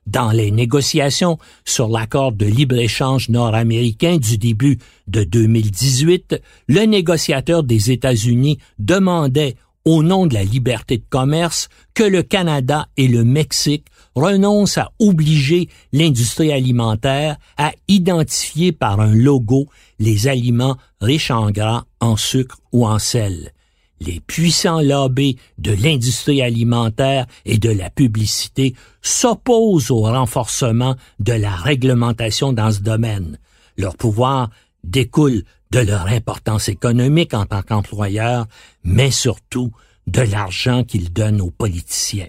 Dans 0.06 0.30
les 0.30 0.50
négociations 0.50 1.38
sur 1.64 1.88
l'accord 1.88 2.32
de 2.32 2.44
libre-échange 2.44 3.30
nord-américain 3.30 4.18
du 4.18 4.36
début 4.36 4.78
de 5.08 5.24
2018, 5.24 6.42
le 6.68 6.82
négociateur 6.82 7.62
des 7.62 7.90
États-Unis 7.90 8.58
demandait 8.78 9.56
au 9.86 10.02
nom 10.02 10.26
de 10.26 10.34
la 10.34 10.44
liberté 10.44 10.98
de 10.98 11.04
commerce 11.08 11.70
que 11.94 12.04
le 12.04 12.22
Canada 12.22 12.88
et 12.98 13.08
le 13.08 13.24
Mexique 13.24 13.86
renoncent 14.14 14.78
à 14.78 14.90
obliger 14.98 15.68
l'industrie 15.92 16.52
alimentaire 16.52 17.36
à 17.56 17.72
identifier 17.88 18.72
par 18.72 19.00
un 19.00 19.14
logo 19.14 19.68
les 19.98 20.28
aliments 20.28 20.76
riches 21.00 21.30
en 21.30 21.50
gras, 21.50 21.84
en 22.00 22.16
sucre 22.16 22.58
ou 22.72 22.86
en 22.86 22.98
sel. 22.98 23.52
Les 24.00 24.18
puissants 24.20 24.80
lobbies 24.80 25.38
de 25.58 25.72
l'industrie 25.72 26.42
alimentaire 26.42 27.26
et 27.44 27.58
de 27.58 27.70
la 27.70 27.88
publicité 27.88 28.74
s'opposent 29.00 29.92
au 29.92 30.00
renforcement 30.00 30.96
de 31.20 31.32
la 31.32 31.54
réglementation 31.54 32.52
dans 32.52 32.72
ce 32.72 32.80
domaine. 32.80 33.38
Leur 33.76 33.96
pouvoir 33.96 34.50
découle 34.82 35.44
de 35.70 35.78
leur 35.78 36.06
importance 36.06 36.68
économique 36.68 37.32
en 37.32 37.46
tant 37.46 37.62
qu'employeurs, 37.62 38.46
mais 38.82 39.12
surtout 39.12 39.70
de 40.08 40.20
l'argent 40.20 40.82
qu'ils 40.82 41.12
donnent 41.12 41.40
aux 41.40 41.52
politiciens. 41.52 42.26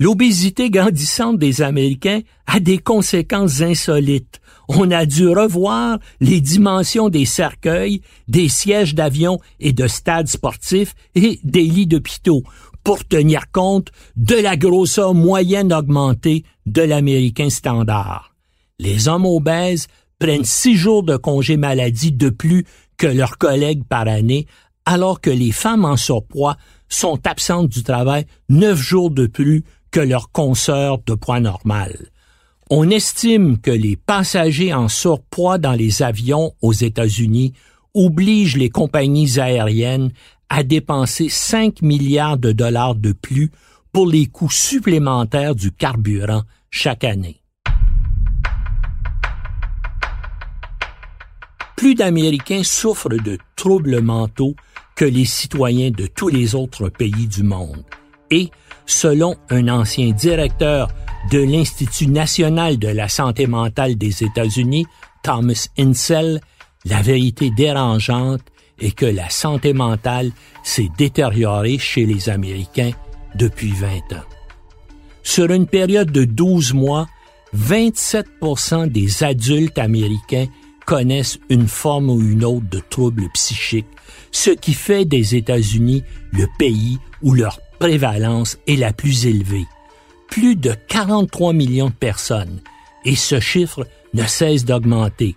L'obésité 0.00 0.70
grandissante 0.70 1.38
des 1.38 1.62
Américains 1.62 2.22
a 2.48 2.58
des 2.58 2.78
conséquences 2.78 3.60
insolites. 3.60 4.40
On 4.68 4.90
a 4.90 5.06
dû 5.06 5.28
revoir 5.28 6.00
les 6.20 6.40
dimensions 6.40 7.10
des 7.10 7.24
cercueils, 7.24 8.00
des 8.26 8.48
sièges 8.48 8.96
d'avion 8.96 9.38
et 9.60 9.72
de 9.72 9.86
stades 9.86 10.26
sportifs 10.26 10.96
et 11.14 11.38
des 11.44 11.62
lits 11.62 11.86
d'hôpitaux 11.86 12.42
pour 12.82 13.06
tenir 13.06 13.52
compte 13.52 13.92
de 14.16 14.34
la 14.34 14.56
grosseur 14.56 15.14
moyenne 15.14 15.72
augmentée 15.72 16.42
de 16.66 16.82
l'Américain 16.82 17.48
standard. 17.48 18.34
Les 18.80 19.06
hommes 19.06 19.26
obèses 19.26 19.86
prennent 20.18 20.44
six 20.44 20.74
jours 20.74 21.04
de 21.04 21.16
congé 21.16 21.56
maladie 21.56 22.10
de 22.10 22.30
plus 22.30 22.66
que 22.96 23.06
leurs 23.06 23.38
collègues 23.38 23.84
par 23.84 24.08
année, 24.08 24.46
alors 24.86 25.20
que 25.20 25.30
les 25.30 25.52
femmes 25.52 25.84
en 25.84 25.96
surpoids 25.96 26.56
sont 26.88 27.20
absentes 27.26 27.68
du 27.68 27.84
travail 27.84 28.26
neuf 28.48 28.78
jours 28.78 29.10
de 29.10 29.26
plus 29.26 29.64
que 29.94 30.00
leurs 30.00 30.32
consoeurs 30.32 30.98
de 31.06 31.14
poids 31.14 31.38
normal. 31.38 32.10
On 32.68 32.90
estime 32.90 33.58
que 33.60 33.70
les 33.70 33.94
passagers 33.94 34.74
en 34.74 34.88
surpoids 34.88 35.56
dans 35.56 35.74
les 35.74 36.02
avions 36.02 36.52
aux 36.62 36.72
États-Unis 36.72 37.52
obligent 37.94 38.56
les 38.56 38.70
compagnies 38.70 39.38
aériennes 39.38 40.10
à 40.48 40.64
dépenser 40.64 41.28
5 41.28 41.80
milliards 41.82 42.38
de 42.38 42.50
dollars 42.50 42.96
de 42.96 43.12
plus 43.12 43.52
pour 43.92 44.08
les 44.08 44.26
coûts 44.26 44.50
supplémentaires 44.50 45.54
du 45.54 45.70
carburant 45.70 46.42
chaque 46.70 47.04
année. 47.04 47.40
Plus 51.76 51.94
d'Américains 51.94 52.64
souffrent 52.64 53.10
de 53.10 53.38
troubles 53.54 54.00
mentaux 54.00 54.56
que 54.96 55.04
les 55.04 55.24
citoyens 55.24 55.92
de 55.92 56.08
tous 56.08 56.30
les 56.30 56.56
autres 56.56 56.88
pays 56.88 57.28
du 57.28 57.44
monde. 57.44 57.84
Et, 58.32 58.50
selon 58.86 59.36
un 59.50 59.68
ancien 59.68 60.10
directeur 60.10 60.88
de 61.30 61.38
l'Institut 61.38 62.06
national 62.06 62.78
de 62.78 62.88
la 62.88 63.08
santé 63.08 63.46
mentale 63.46 63.96
des 63.96 64.22
États-Unis, 64.22 64.86
Thomas 65.22 65.68
Insel, 65.78 66.40
la 66.84 67.00
vérité 67.00 67.50
dérangeante 67.50 68.42
est 68.78 68.94
que 68.94 69.06
la 69.06 69.30
santé 69.30 69.72
mentale 69.72 70.32
s'est 70.62 70.90
détériorée 70.98 71.78
chez 71.78 72.04
les 72.04 72.28
Américains 72.28 72.90
depuis 73.34 73.72
20 73.72 73.88
ans. 74.16 74.24
Sur 75.22 75.50
une 75.50 75.66
période 75.66 76.12
de 76.12 76.24
12 76.24 76.74
mois, 76.74 77.08
27% 77.56 78.88
des 78.88 79.24
adultes 79.24 79.78
américains 79.78 80.46
connaissent 80.84 81.38
une 81.48 81.68
forme 81.68 82.10
ou 82.10 82.20
une 82.20 82.44
autre 82.44 82.68
de 82.70 82.80
trouble 82.90 83.28
psychique, 83.32 83.86
ce 84.32 84.50
qui 84.50 84.74
fait 84.74 85.04
des 85.04 85.34
États-Unis 85.34 86.02
le 86.32 86.46
pays 86.58 86.98
où 87.22 87.32
leur 87.32 87.58
prévalence 87.84 88.56
est 88.66 88.76
la 88.76 88.94
plus 88.94 89.26
élevée. 89.26 89.66
Plus 90.30 90.56
de 90.56 90.74
43 90.88 91.52
millions 91.52 91.90
de 91.90 91.92
personnes, 91.92 92.62
et 93.04 93.14
ce 93.14 93.40
chiffre 93.40 93.86
ne 94.14 94.22
cesse 94.22 94.64
d'augmenter. 94.64 95.36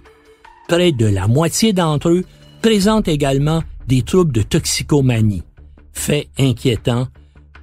Près 0.70 0.94
de 0.94 1.08
la 1.08 1.28
moitié 1.28 1.74
d'entre 1.74 2.08
eux 2.08 2.24
présentent 2.62 3.10
également 3.10 3.64
des 3.86 4.02
troubles 4.02 4.32
de 4.32 4.44
toxicomanie. 4.44 5.44
Fait 5.92 6.30
inquiétant, 6.40 7.10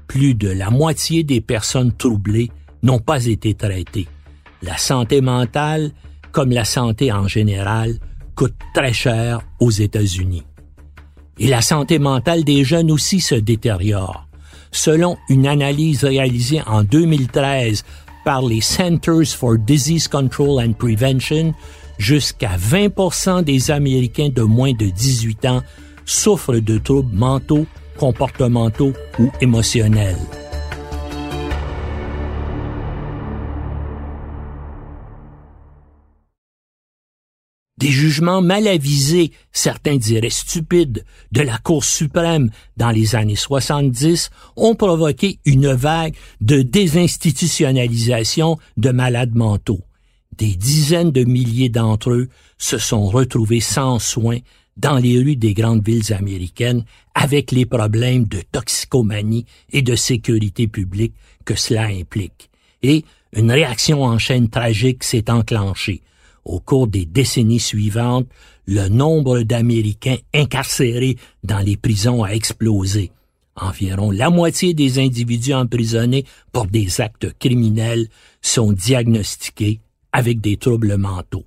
plus 0.06 0.34
de 0.34 0.50
la 0.50 0.68
moitié 0.68 1.24
des 1.24 1.40
personnes 1.40 1.96
troublées 1.96 2.50
n'ont 2.82 2.98
pas 2.98 3.24
été 3.24 3.54
traitées. 3.54 4.06
La 4.60 4.76
santé 4.76 5.22
mentale, 5.22 5.92
comme 6.30 6.50
la 6.50 6.66
santé 6.66 7.10
en 7.10 7.26
général, 7.26 7.94
coûte 8.34 8.54
très 8.74 8.92
cher 8.92 9.40
aux 9.60 9.70
États-Unis. 9.70 10.44
Et 11.38 11.48
la 11.48 11.62
santé 11.62 11.98
mentale 11.98 12.44
des 12.44 12.64
jeunes 12.64 12.90
aussi 12.90 13.22
se 13.22 13.34
détériore. 13.34 14.28
Selon 14.74 15.16
une 15.28 15.46
analyse 15.46 16.04
réalisée 16.04 16.60
en 16.66 16.82
2013 16.82 17.84
par 18.24 18.42
les 18.42 18.60
Centers 18.60 19.28
for 19.28 19.56
Disease 19.56 20.08
Control 20.08 20.60
and 20.60 20.72
Prevention, 20.72 21.54
jusqu'à 21.96 22.56
20% 22.56 23.44
des 23.44 23.70
Américains 23.70 24.30
de 24.30 24.42
moins 24.42 24.72
de 24.72 24.86
18 24.86 25.44
ans 25.44 25.62
souffrent 26.04 26.58
de 26.58 26.78
troubles 26.78 27.14
mentaux, 27.14 27.66
comportementaux 27.98 28.92
ou 29.20 29.30
émotionnels. 29.40 30.18
Des 38.14 38.18
jugements 38.18 38.42
mal 38.42 38.68
avisés, 38.68 39.32
certains 39.50 39.96
diraient 39.96 40.30
stupides, 40.30 41.04
de 41.32 41.40
la 41.40 41.58
Cour 41.58 41.82
suprême 41.82 42.48
dans 42.76 42.92
les 42.92 43.16
années 43.16 43.34
70 43.34 44.30
ont 44.54 44.76
provoqué 44.76 45.40
une 45.44 45.72
vague 45.72 46.14
de 46.40 46.62
désinstitutionnalisation 46.62 48.56
de 48.76 48.90
malades 48.90 49.34
mentaux. 49.34 49.80
Des 50.38 50.54
dizaines 50.54 51.10
de 51.10 51.24
milliers 51.24 51.70
d'entre 51.70 52.12
eux 52.12 52.28
se 52.56 52.78
sont 52.78 53.04
retrouvés 53.06 53.58
sans 53.58 53.98
soins 53.98 54.38
dans 54.76 54.98
les 54.98 55.18
rues 55.18 55.34
des 55.34 55.52
grandes 55.52 55.84
villes 55.84 56.12
américaines 56.12 56.84
avec 57.16 57.50
les 57.50 57.66
problèmes 57.66 58.26
de 58.26 58.42
toxicomanie 58.52 59.44
et 59.72 59.82
de 59.82 59.96
sécurité 59.96 60.68
publique 60.68 61.14
que 61.44 61.56
cela 61.56 61.86
implique. 61.86 62.48
Et 62.84 63.04
une 63.32 63.50
réaction 63.50 64.04
en 64.04 64.18
chaîne 64.20 64.50
tragique 64.50 65.02
s'est 65.02 65.32
enclenchée 65.32 66.00
au 66.44 66.60
cours 66.60 66.86
des 66.86 67.04
décennies 67.04 67.60
suivantes, 67.60 68.26
le 68.66 68.88
nombre 68.88 69.40
d'Américains 69.40 70.18
incarcérés 70.32 71.16
dans 71.42 71.58
les 71.58 71.76
prisons 71.76 72.22
a 72.22 72.30
explosé. 72.30 73.10
Environ 73.56 74.10
la 74.10 74.30
moitié 74.30 74.74
des 74.74 74.98
individus 74.98 75.54
emprisonnés 75.54 76.24
pour 76.52 76.66
des 76.66 77.00
actes 77.00 77.32
criminels 77.38 78.08
sont 78.42 78.72
diagnostiqués 78.72 79.80
avec 80.12 80.40
des 80.40 80.56
troubles 80.56 80.96
mentaux. 80.96 81.44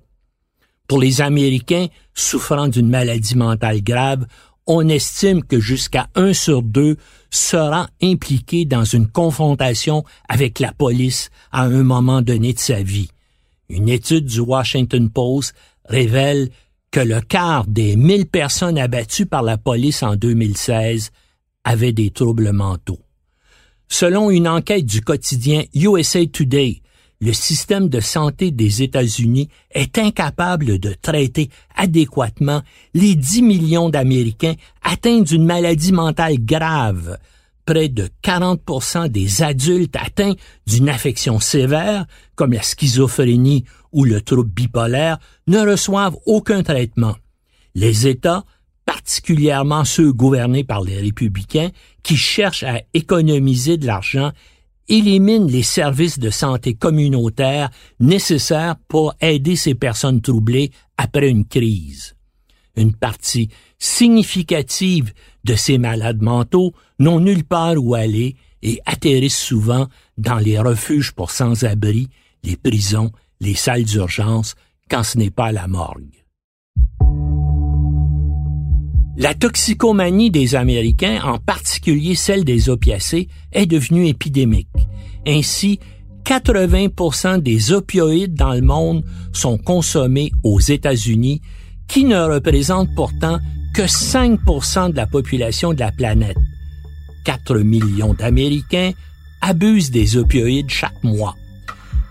Pour 0.86 1.00
les 1.00 1.20
Américains 1.20 1.88
souffrant 2.14 2.68
d'une 2.68 2.88
maladie 2.88 3.36
mentale 3.36 3.82
grave, 3.82 4.26
on 4.66 4.88
estime 4.88 5.42
que 5.42 5.60
jusqu'à 5.60 6.08
un 6.14 6.32
sur 6.32 6.62
deux 6.62 6.96
sera 7.30 7.88
impliqué 8.02 8.64
dans 8.64 8.84
une 8.84 9.06
confrontation 9.06 10.04
avec 10.28 10.60
la 10.60 10.72
police 10.72 11.30
à 11.52 11.64
un 11.64 11.82
moment 11.82 12.22
donné 12.22 12.52
de 12.52 12.58
sa 12.58 12.82
vie. 12.82 13.10
Une 13.68 13.88
étude 13.88 14.24
du 14.24 14.40
Washington 14.40 15.10
Post 15.10 15.54
révèle 15.84 16.48
que 16.90 17.00
le 17.00 17.20
quart 17.20 17.66
des 17.66 17.96
1000 17.96 18.26
personnes 18.26 18.78
abattues 18.78 19.26
par 19.26 19.42
la 19.42 19.58
police 19.58 20.02
en 20.02 20.16
2016 20.16 21.10
avaient 21.64 21.92
des 21.92 22.10
troubles 22.10 22.52
mentaux. 22.52 23.00
Selon 23.88 24.30
une 24.30 24.48
enquête 24.48 24.86
du 24.86 25.02
quotidien 25.02 25.64
USA 25.74 26.24
Today, 26.26 26.80
le 27.20 27.32
système 27.32 27.88
de 27.88 28.00
santé 28.00 28.50
des 28.52 28.82
États-Unis 28.82 29.48
est 29.72 29.98
incapable 29.98 30.78
de 30.78 30.94
traiter 30.94 31.50
adéquatement 31.74 32.62
les 32.94 33.16
10 33.16 33.42
millions 33.42 33.90
d'Américains 33.90 34.54
atteints 34.82 35.20
d'une 35.20 35.44
maladie 35.44 35.92
mentale 35.92 36.36
grave, 36.38 37.18
près 37.68 37.90
de 37.90 38.08
40% 38.24 39.08
des 39.10 39.42
adultes 39.42 39.94
atteints 39.94 40.32
d'une 40.66 40.88
affection 40.88 41.38
sévère, 41.38 42.06
comme 42.34 42.54
la 42.54 42.62
schizophrénie 42.62 43.66
ou 43.92 44.04
le 44.04 44.22
trouble 44.22 44.48
bipolaire, 44.48 45.18
ne 45.48 45.58
reçoivent 45.58 46.16
aucun 46.24 46.62
traitement. 46.62 47.14
Les 47.74 48.06
États, 48.06 48.46
particulièrement 48.86 49.84
ceux 49.84 50.14
gouvernés 50.14 50.64
par 50.64 50.80
les 50.80 50.98
républicains, 50.98 51.68
qui 52.02 52.16
cherchent 52.16 52.62
à 52.62 52.80
économiser 52.94 53.76
de 53.76 53.86
l'argent, 53.86 54.32
éliminent 54.88 55.46
les 55.46 55.62
services 55.62 56.18
de 56.18 56.30
santé 56.30 56.72
communautaires 56.72 57.68
nécessaires 58.00 58.76
pour 58.88 59.14
aider 59.20 59.56
ces 59.56 59.74
personnes 59.74 60.22
troublées 60.22 60.70
après 60.96 61.28
une 61.28 61.44
crise. 61.44 62.16
Une 62.76 62.94
partie 62.94 63.50
significative 63.78 65.12
de 65.44 65.54
ces 65.54 65.78
malades 65.78 66.22
mentaux 66.22 66.72
n'ont 66.98 67.20
nulle 67.20 67.44
part 67.44 67.76
où 67.78 67.94
aller 67.94 68.36
et 68.62 68.80
atterrissent 68.86 69.38
souvent 69.38 69.86
dans 70.16 70.38
les 70.38 70.58
refuges 70.58 71.12
pour 71.12 71.30
sans-abri, 71.30 72.08
les 72.44 72.56
prisons, 72.56 73.12
les 73.40 73.54
salles 73.54 73.84
d'urgence, 73.84 74.54
quand 74.90 75.02
ce 75.02 75.18
n'est 75.18 75.30
pas 75.30 75.52
la 75.52 75.68
morgue. 75.68 76.24
La 79.16 79.34
toxicomanie 79.34 80.30
des 80.30 80.54
Américains, 80.54 81.20
en 81.24 81.38
particulier 81.38 82.14
celle 82.14 82.44
des 82.44 82.68
opiacés, 82.68 83.28
est 83.52 83.66
devenue 83.66 84.06
épidémique. 84.06 84.68
Ainsi, 85.26 85.80
80% 86.24 87.40
des 87.40 87.72
opioïdes 87.72 88.34
dans 88.34 88.54
le 88.54 88.60
monde 88.60 89.04
sont 89.32 89.58
consommés 89.58 90.30
aux 90.44 90.60
États-Unis, 90.60 91.40
qui 91.88 92.04
ne 92.04 92.20
représentent 92.20 92.94
pourtant 92.94 93.38
que 93.78 93.84
5% 93.84 94.90
de 94.90 94.96
la 94.96 95.06
population 95.06 95.72
de 95.72 95.78
la 95.78 95.92
planète. 95.92 96.36
4 97.22 97.60
millions 97.60 98.12
d'Américains 98.12 98.90
abusent 99.40 99.92
des 99.92 100.16
opioïdes 100.16 100.68
chaque 100.68 101.04
mois. 101.04 101.36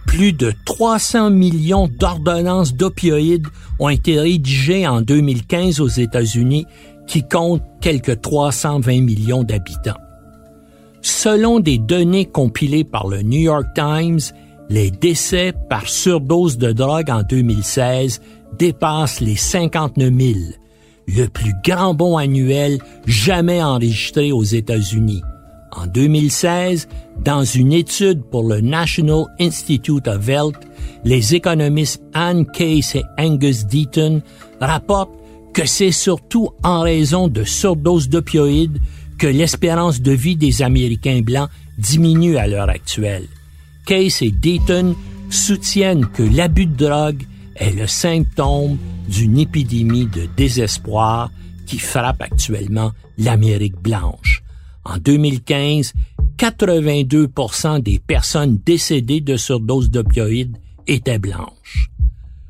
Plus 0.06 0.32
de 0.32 0.54
300 0.64 1.30
millions 1.30 1.90
d'ordonnances 1.90 2.74
d'opioïdes 2.74 3.48
ont 3.80 3.90
été 3.90 4.18
rédigées 4.18 4.88
en 4.88 5.02
2015 5.02 5.82
aux 5.82 5.90
États-Unis, 5.90 6.66
qui 7.06 7.28
comptent 7.28 7.64
quelques 7.82 8.22
320 8.22 9.02
millions 9.02 9.44
d'habitants. 9.44 10.00
Selon 11.02 11.60
des 11.60 11.80
données 11.80 12.28
compilées 12.28 12.86
par 12.86 13.10
le 13.10 13.24
New 13.24 13.42
York 13.42 13.66
Times, 13.76 14.22
les 14.70 14.90
décès 14.90 15.54
par 15.70 15.90
surdose 15.90 16.58
de 16.58 16.72
drogue 16.72 17.10
en 17.10 17.24
2016 17.24 18.22
dépassent 18.58 19.20
les 19.20 19.36
59 19.36 20.14
000, 20.18 20.34
le 21.08 21.28
plus 21.28 21.54
grand 21.64 21.94
bond 21.94 22.18
annuel 22.18 22.80
jamais 23.06 23.64
enregistré 23.64 24.32
aux 24.32 24.44
États-Unis. 24.44 25.24
En 25.72 25.88
2016, 25.88 26.88
dans 27.24 27.44
une 27.44 27.74
étude 27.74 28.24
pour 28.24 28.44
le 28.44 28.62
National 28.62 29.26
Institute 29.40 30.08
of 30.08 30.28
Health, 30.28 30.56
les 31.04 31.36
économistes 31.36 32.02
Anne 32.14 32.46
Case 32.46 32.96
et 32.96 33.04
Angus 33.18 33.66
Deaton 33.66 34.22
rapportent 34.60 35.14
que 35.54 35.66
c'est 35.66 35.92
surtout 35.92 36.50
en 36.64 36.82
raison 36.82 37.28
de 37.28 37.44
surdoses 37.44 38.10
d'opioïdes 38.10 38.80
que 39.18 39.28
l'espérance 39.28 40.02
de 40.02 40.12
vie 40.12 40.36
des 40.36 40.62
Américains 40.62 41.22
blancs 41.22 41.50
diminue 41.78 42.38
à 42.38 42.48
l'heure 42.48 42.70
actuelle. 42.70 43.28
Case 43.86 44.22
et 44.22 44.32
Deaton 44.32 44.96
soutiennent 45.30 46.06
que 46.06 46.24
l'abus 46.24 46.68
de 46.68 46.86
drogue 46.86 47.24
est 47.56 47.72
le 47.72 47.88
symptôme 47.88 48.78
d'une 49.08 49.38
épidémie 49.38 50.06
de 50.06 50.28
désespoir 50.36 51.32
qui 51.66 51.80
frappe 51.80 52.22
actuellement 52.22 52.92
l'Amérique 53.18 53.80
blanche. 53.82 54.44
En 54.86 54.98
2015, 54.98 55.94
82% 56.38 57.82
des 57.82 58.00
personnes 58.00 58.60
décédées 58.66 59.22
de 59.22 59.38
surdose 59.38 59.90
d'opioïdes 59.90 60.58
étaient 60.88 61.20
blanches. 61.20 61.90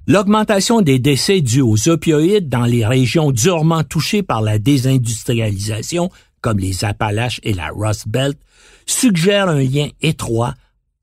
L'augmentation 0.05 0.81
des 0.81 0.99
décès 0.99 1.41
dus 1.41 1.61
aux 1.61 1.89
opioïdes 1.89 2.47
dans 2.47 2.65
les 2.65 2.85
régions 2.85 3.31
durement 3.31 3.83
touchées 3.83 4.23
par 4.23 4.41
la 4.41 4.57
désindustrialisation, 4.59 6.09
comme 6.39 6.59
les 6.59 6.85
Appalaches 6.85 7.41
et 7.43 7.53
la 7.53 7.69
Rust 7.75 8.07
Belt, 8.07 8.37
suggère 8.85 9.49
un 9.49 9.61
lien 9.61 9.89
étroit 10.01 10.53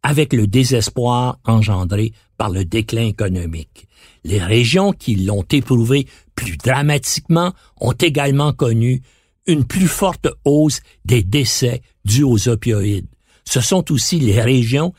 avec 0.02 0.32
le 0.32 0.46
désespoir 0.46 1.38
engendré 1.44 2.12
par 2.38 2.50
le 2.50 2.64
déclin 2.64 3.06
économique. 3.06 3.88
Les 4.24 4.42
régions 4.42 4.92
qui 4.92 5.16
l'ont 5.16 5.44
éprouvé 5.50 6.06
plus 6.34 6.56
dramatiquement 6.56 7.52
ont 7.80 7.92
également 7.92 8.52
connu 8.52 9.02
une 9.46 9.64
plus 9.64 9.88
forte 9.88 10.28
hausse 10.44 10.80
des 11.04 11.22
décès 11.22 11.82
dus 12.04 12.24
aux 12.24 12.48
opioïdes. 12.48 13.06
Ce 13.44 13.60
sont 13.60 13.92
aussi 13.92 14.18
les 14.18 14.40
régions 14.40 14.94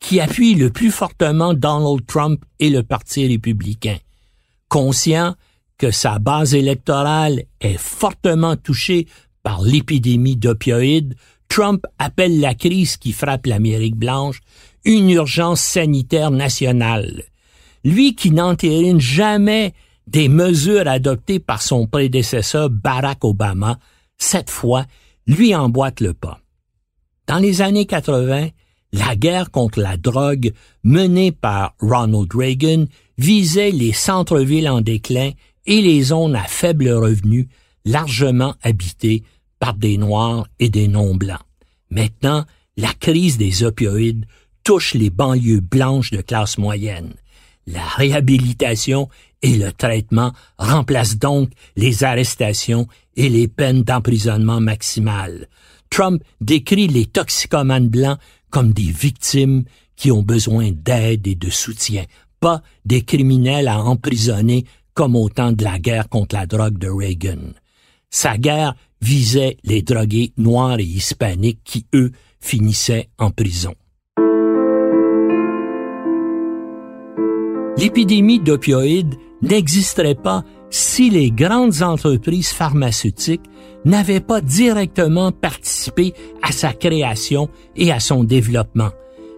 qui 0.00 0.20
appuient 0.20 0.54
le 0.54 0.70
plus 0.70 0.90
fortement 0.90 1.52
Donald 1.52 2.06
Trump 2.06 2.42
et 2.58 2.70
le 2.70 2.82
Parti 2.82 3.26
républicain. 3.26 3.98
Conscient 4.68 5.34
que 5.76 5.90
sa 5.90 6.18
base 6.18 6.54
électorale 6.54 7.44
est 7.60 7.78
fortement 7.78 8.56
touchée 8.56 9.06
par 9.42 9.62
l'épidémie 9.62 10.36
d'opioïdes, 10.36 11.14
Trump 11.48 11.84
appelle 11.98 12.40
la 12.40 12.54
crise 12.54 12.96
qui 12.96 13.12
frappe 13.12 13.46
l'Amérique 13.46 13.96
blanche 13.96 14.40
une 14.84 15.10
urgence 15.10 15.60
sanitaire 15.60 16.30
nationale. 16.30 17.24
Lui 17.84 18.14
qui 18.14 18.30
n'entérine 18.30 19.00
jamais 19.00 19.72
des 20.06 20.28
mesures 20.28 20.88
adoptées 20.88 21.38
par 21.38 21.62
son 21.62 21.86
prédécesseur 21.86 22.68
Barack 22.68 23.24
Obama, 23.24 23.78
cette 24.18 24.50
fois, 24.50 24.86
lui 25.26 25.54
emboîte 25.54 26.00
le 26.00 26.12
pas. 26.12 26.40
Dans 27.26 27.38
les 27.38 27.62
années 27.62 27.86
80, 27.86 28.48
la 28.92 29.16
guerre 29.16 29.50
contre 29.50 29.80
la 29.80 29.96
drogue 29.96 30.52
menée 30.82 31.30
par 31.30 31.74
Ronald 31.80 32.34
Reagan 32.34 32.86
visait 33.18 33.70
les 33.70 33.92
centres-villes 33.92 34.68
en 34.68 34.80
déclin 34.80 35.30
et 35.66 35.80
les 35.80 36.02
zones 36.02 36.34
à 36.34 36.44
faible 36.44 36.90
revenu, 36.90 37.48
largement 37.84 38.54
habitées 38.62 39.22
par 39.60 39.74
des 39.74 39.96
Noirs 39.96 40.46
et 40.58 40.70
des 40.70 40.88
non-blancs. 40.88 41.38
Maintenant, 41.90 42.44
la 42.76 42.92
crise 42.94 43.38
des 43.38 43.62
opioïdes 43.62 44.26
touche 44.64 44.94
les 44.94 45.10
banlieues 45.10 45.60
blanches 45.60 46.10
de 46.10 46.20
classe 46.20 46.58
moyenne. 46.58 47.14
La 47.66 47.86
réhabilitation 47.86 49.08
et 49.42 49.56
le 49.56 49.72
traitement 49.72 50.32
remplacent 50.58 51.18
donc 51.18 51.50
les 51.76 52.04
arrestations 52.04 52.86
et 53.16 53.28
les 53.28 53.48
peines 53.48 53.82
d'emprisonnement 53.82 54.60
maximales. 54.60 55.48
Trump 55.90 56.22
décrit 56.40 56.88
les 56.88 57.06
toxicomanes 57.06 57.88
blancs 57.88 58.18
comme 58.50 58.72
des 58.72 58.90
victimes 58.90 59.64
qui 59.96 60.10
ont 60.10 60.22
besoin 60.22 60.70
d'aide 60.72 61.26
et 61.26 61.34
de 61.34 61.50
soutien, 61.50 62.04
pas 62.40 62.62
des 62.84 63.02
criminels 63.02 63.68
à 63.68 63.82
emprisonner 63.82 64.64
comme 64.94 65.16
au 65.16 65.28
temps 65.28 65.52
de 65.52 65.64
la 65.64 65.78
guerre 65.78 66.08
contre 66.08 66.36
la 66.36 66.46
drogue 66.46 66.78
de 66.78 66.88
Reagan. 66.88 67.52
Sa 68.10 68.38
guerre 68.38 68.74
visait 69.00 69.56
les 69.64 69.82
drogués 69.82 70.32
noirs 70.36 70.78
et 70.78 70.84
hispaniques 70.84 71.60
qui, 71.64 71.86
eux, 71.94 72.12
finissaient 72.40 73.08
en 73.18 73.30
prison. 73.30 73.74
L'épidémie 77.80 78.40
d'opioïdes 78.40 79.14
n'existerait 79.40 80.14
pas 80.14 80.44
si 80.68 81.08
les 81.08 81.30
grandes 81.30 81.80
entreprises 81.80 82.50
pharmaceutiques 82.50 83.40
n'avaient 83.86 84.20
pas 84.20 84.42
directement 84.42 85.32
participé 85.32 86.12
à 86.42 86.52
sa 86.52 86.74
création 86.74 87.48
et 87.76 87.90
à 87.90 87.98
son 87.98 88.22
développement. 88.22 88.90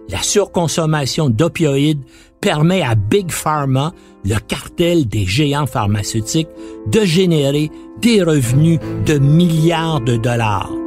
La 0.09 0.21
surconsommation 0.21 1.29
d'opioïdes 1.29 2.03
permet 2.41 2.81
à 2.81 2.95
Big 2.95 3.31
Pharma, 3.31 3.93
le 4.25 4.37
cartel 4.45 5.07
des 5.07 5.25
géants 5.25 5.65
pharmaceutiques, 5.65 6.49
de 6.91 7.05
générer 7.05 7.71
des 8.01 8.23
revenus 8.23 8.79
de 9.05 9.19
milliards 9.19 10.01
de 10.01 10.17
dollars. 10.17 10.82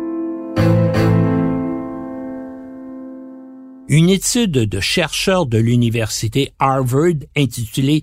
Une 3.88 4.11
étude 4.11 4.51
de 4.51 4.81
chercheurs 4.81 5.46
de 5.46 5.59
l'université 5.59 6.53
Harvard 6.59 7.22
intitulée 7.37 8.03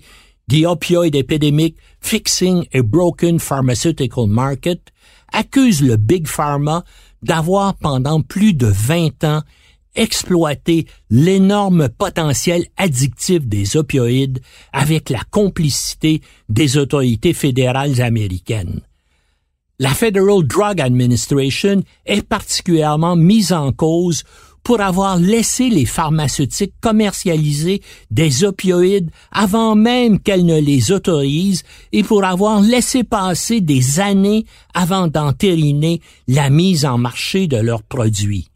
The 0.49 0.65
Opioid 0.65 1.13
Epidemic 1.13 1.75
Fixing 1.99 2.65
a 2.73 2.81
Broken 2.81 3.37
Pharmaceutical 3.37 4.27
Market 4.27 4.79
accuse 5.33 5.81
le 5.81 5.97
Big 5.97 6.27
Pharma 6.27 6.85
d'avoir 7.21 7.75
pendant 7.75 8.21
plus 8.21 8.53
de 8.53 8.67
20 8.67 9.25
ans 9.25 9.41
exploité 9.95 10.87
l'énorme 11.09 11.89
potentiel 11.89 12.65
addictif 12.77 13.45
des 13.45 13.75
opioïdes 13.75 14.39
avec 14.71 15.09
la 15.09 15.21
complicité 15.31 16.21
des 16.47 16.77
autorités 16.77 17.33
fédérales 17.33 18.01
américaines. 18.01 18.81
La 19.79 19.89
Federal 19.89 20.43
Drug 20.47 20.79
Administration 20.79 21.83
est 22.05 22.21
particulièrement 22.21 23.17
mise 23.17 23.51
en 23.51 23.73
cause 23.73 24.23
pour 24.63 24.81
avoir 24.81 25.17
laissé 25.17 25.69
les 25.69 25.85
pharmaceutiques 25.85 26.73
commercialiser 26.81 27.81
des 28.11 28.43
opioïdes 28.43 29.11
avant 29.31 29.75
même 29.75 30.19
qu'elles 30.19 30.45
ne 30.45 30.59
les 30.59 30.91
autorisent 30.91 31.63
et 31.91 32.03
pour 32.03 32.23
avoir 32.23 32.61
laissé 32.61 33.03
passer 33.03 33.61
des 33.61 33.99
années 33.99 34.45
avant 34.73 35.07
d'entériner 35.07 36.01
la 36.27 36.49
mise 36.49 36.85
en 36.85 36.97
marché 36.97 37.47
de 37.47 37.57
leurs 37.57 37.83
produits. 37.83 38.49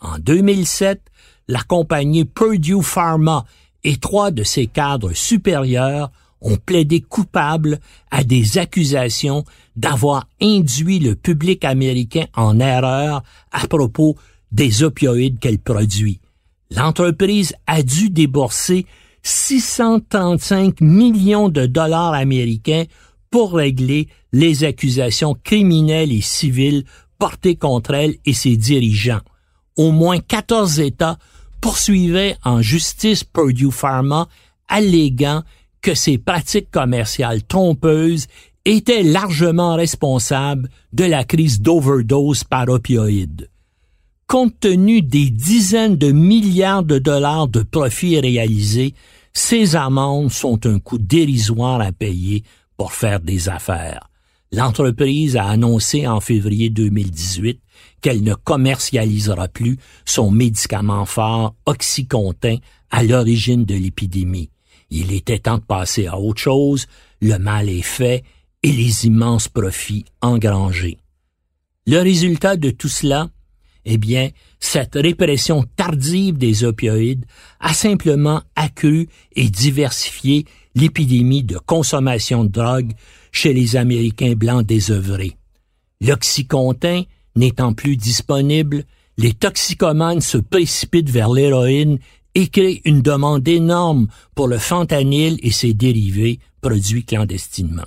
En 0.00 0.18
2007, 0.18 1.00
la 1.48 1.62
compagnie 1.62 2.24
Purdue 2.24 2.82
Pharma 2.82 3.44
et 3.84 3.96
trois 3.96 4.30
de 4.30 4.44
ses 4.44 4.66
cadres 4.66 5.12
supérieurs 5.12 6.10
ont 6.40 6.56
plaidé 6.56 7.00
coupables 7.00 7.78
à 8.10 8.24
des 8.24 8.58
accusations 8.58 9.44
d'avoir 9.76 10.28
induit 10.40 10.98
le 10.98 11.14
public 11.14 11.64
américain 11.64 12.26
en 12.34 12.60
erreur 12.60 13.22
à 13.52 13.66
propos 13.68 14.16
des 14.52 14.82
opioïdes 14.82 15.38
qu'elle 15.38 15.58
produit. 15.58 16.20
L'entreprise 16.70 17.54
a 17.66 17.82
dû 17.82 18.10
débourser 18.10 18.86
635 19.22 20.80
millions 20.80 21.48
de 21.48 21.66
dollars 21.66 22.14
américains 22.14 22.84
pour 23.30 23.54
régler 23.54 24.08
les 24.32 24.64
accusations 24.64 25.36
criminelles 25.42 26.12
et 26.12 26.20
civiles 26.20 26.84
portées 27.18 27.56
contre 27.56 27.94
elle 27.94 28.16
et 28.26 28.32
ses 28.32 28.56
dirigeants. 28.56 29.20
Au 29.76 29.90
moins 29.90 30.18
14 30.18 30.80
États 30.80 31.18
poursuivaient 31.60 32.36
en 32.44 32.60
justice 32.60 33.24
Purdue 33.24 33.70
Pharma 33.70 34.28
alléguant 34.68 35.42
que 35.80 35.94
ses 35.94 36.18
pratiques 36.18 36.70
commerciales 36.70 37.42
trompeuses 37.44 38.26
étaient 38.64 39.02
largement 39.02 39.76
responsables 39.76 40.68
de 40.92 41.04
la 41.04 41.24
crise 41.24 41.60
d'overdose 41.60 42.44
par 42.44 42.68
opioïdes 42.68 43.48
compte 44.26 44.58
tenu 44.60 45.02
des 45.02 45.30
dizaines 45.30 45.96
de 45.96 46.12
milliards 46.12 46.82
de 46.82 46.98
dollars 46.98 47.48
de 47.48 47.62
profits 47.62 48.20
réalisés, 48.20 48.94
ces 49.32 49.76
amendes 49.76 50.30
sont 50.30 50.66
un 50.66 50.78
coût 50.78 50.98
dérisoire 50.98 51.80
à 51.80 51.92
payer 51.92 52.44
pour 52.76 52.92
faire 52.92 53.20
des 53.20 53.48
affaires. 53.48 54.08
L'entreprise 54.52 55.36
a 55.36 55.46
annoncé 55.46 56.06
en 56.06 56.20
février 56.20 56.68
2018 56.68 57.60
qu'elle 58.02 58.22
ne 58.22 58.34
commercialisera 58.34 59.48
plus 59.48 59.78
son 60.04 60.30
médicament 60.30 61.06
phare 61.06 61.54
Oxycontin 61.64 62.56
à 62.90 63.02
l'origine 63.02 63.64
de 63.64 63.74
l'épidémie. 63.74 64.50
Il 64.90 65.12
était 65.12 65.38
temps 65.38 65.56
de 65.56 65.62
passer 65.62 66.06
à 66.06 66.18
autre 66.18 66.42
chose, 66.42 66.86
le 67.22 67.38
mal 67.38 67.70
est 67.70 67.80
fait 67.80 68.24
et 68.62 68.70
les 68.70 69.06
immenses 69.06 69.48
profits 69.48 70.04
engrangés. 70.20 70.98
Le 71.86 71.98
résultat 72.00 72.56
de 72.56 72.70
tout 72.70 72.88
cela, 72.88 73.30
eh 73.84 73.98
bien, 73.98 74.30
cette 74.60 74.94
répression 74.94 75.64
tardive 75.76 76.38
des 76.38 76.64
opioïdes 76.64 77.24
a 77.60 77.74
simplement 77.74 78.42
accru 78.54 79.08
et 79.34 79.48
diversifié 79.48 80.44
l'épidémie 80.74 81.42
de 81.42 81.58
consommation 81.58 82.44
de 82.44 82.50
drogue 82.50 82.92
chez 83.32 83.52
les 83.52 83.76
Américains 83.76 84.34
blancs 84.34 84.64
désœuvrés. 84.64 85.36
L'oxycontin 86.00 87.02
n'étant 87.36 87.72
plus 87.72 87.96
disponible, 87.96 88.84
les 89.18 89.32
toxicomanes 89.32 90.20
se 90.20 90.38
précipitent 90.38 91.10
vers 91.10 91.30
l'héroïne 91.30 91.98
et 92.34 92.48
créent 92.48 92.80
une 92.84 93.02
demande 93.02 93.46
énorme 93.46 94.08
pour 94.34 94.48
le 94.48 94.58
fentanyl 94.58 95.38
et 95.42 95.50
ses 95.50 95.74
dérivés 95.74 96.38
produits 96.60 97.04
clandestinement. 97.04 97.84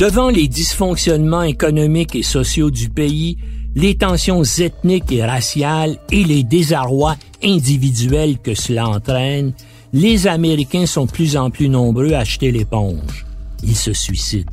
Devant 0.00 0.30
les 0.30 0.48
dysfonctionnements 0.48 1.42
économiques 1.42 2.16
et 2.16 2.22
sociaux 2.22 2.70
du 2.70 2.88
pays, 2.88 3.36
les 3.74 3.96
tensions 3.96 4.42
ethniques 4.42 5.12
et 5.12 5.22
raciales 5.22 5.98
et 6.10 6.24
les 6.24 6.42
désarrois 6.42 7.16
individuels 7.44 8.38
que 8.38 8.54
cela 8.54 8.88
entraîne, 8.88 9.52
les 9.92 10.26
Américains 10.26 10.86
sont 10.86 11.06
plus 11.06 11.36
en 11.36 11.50
plus 11.50 11.68
nombreux 11.68 12.14
à 12.14 12.20
acheter 12.20 12.50
l'éponge. 12.50 13.26
Ils 13.62 13.76
se 13.76 13.92
suicident. 13.92 14.50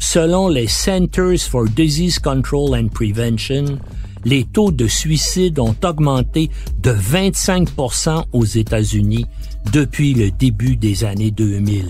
Selon 0.00 0.48
les 0.48 0.66
Centers 0.66 1.38
for 1.38 1.66
Disease 1.68 2.18
Control 2.18 2.74
and 2.74 2.88
Prevention, 2.88 3.78
les 4.24 4.42
taux 4.42 4.72
de 4.72 4.88
suicide 4.88 5.60
ont 5.60 5.76
augmenté 5.84 6.50
de 6.82 6.90
25% 6.90 8.24
aux 8.32 8.44
États-Unis 8.44 9.26
depuis 9.72 10.14
le 10.14 10.32
début 10.32 10.74
des 10.74 11.04
années 11.04 11.30
2000. 11.30 11.84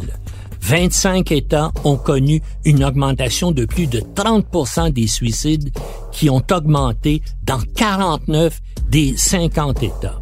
25 0.61 1.33
États 1.33 1.73
ont 1.85 1.97
connu 1.97 2.43
une 2.65 2.85
augmentation 2.85 3.53
de 3.53 3.65
plus 3.65 3.87
de 3.87 4.01
30% 4.01 4.93
des 4.93 5.07
suicides 5.07 5.71
qui 6.13 6.29
ont 6.31 6.43
augmenté 6.51 7.23
dans 7.45 7.61
49 7.77 8.61
des 8.91 9.17
50 9.17 9.83
États. 9.83 10.21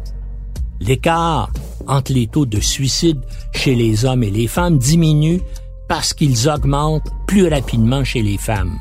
L'écart 0.79 1.51
entre 1.87 2.13
les 2.13 2.27
taux 2.27 2.45
de 2.45 2.59
suicide 2.59 3.19
chez 3.53 3.75
les 3.75 4.05
hommes 4.05 4.23
et 4.23 4.31
les 4.31 4.47
femmes 4.47 4.77
diminue 4.77 5.41
parce 5.87 6.13
qu'ils 6.13 6.49
augmentent 6.49 7.09
plus 7.27 7.47
rapidement 7.47 8.03
chez 8.03 8.21
les 8.21 8.37
femmes. 8.37 8.77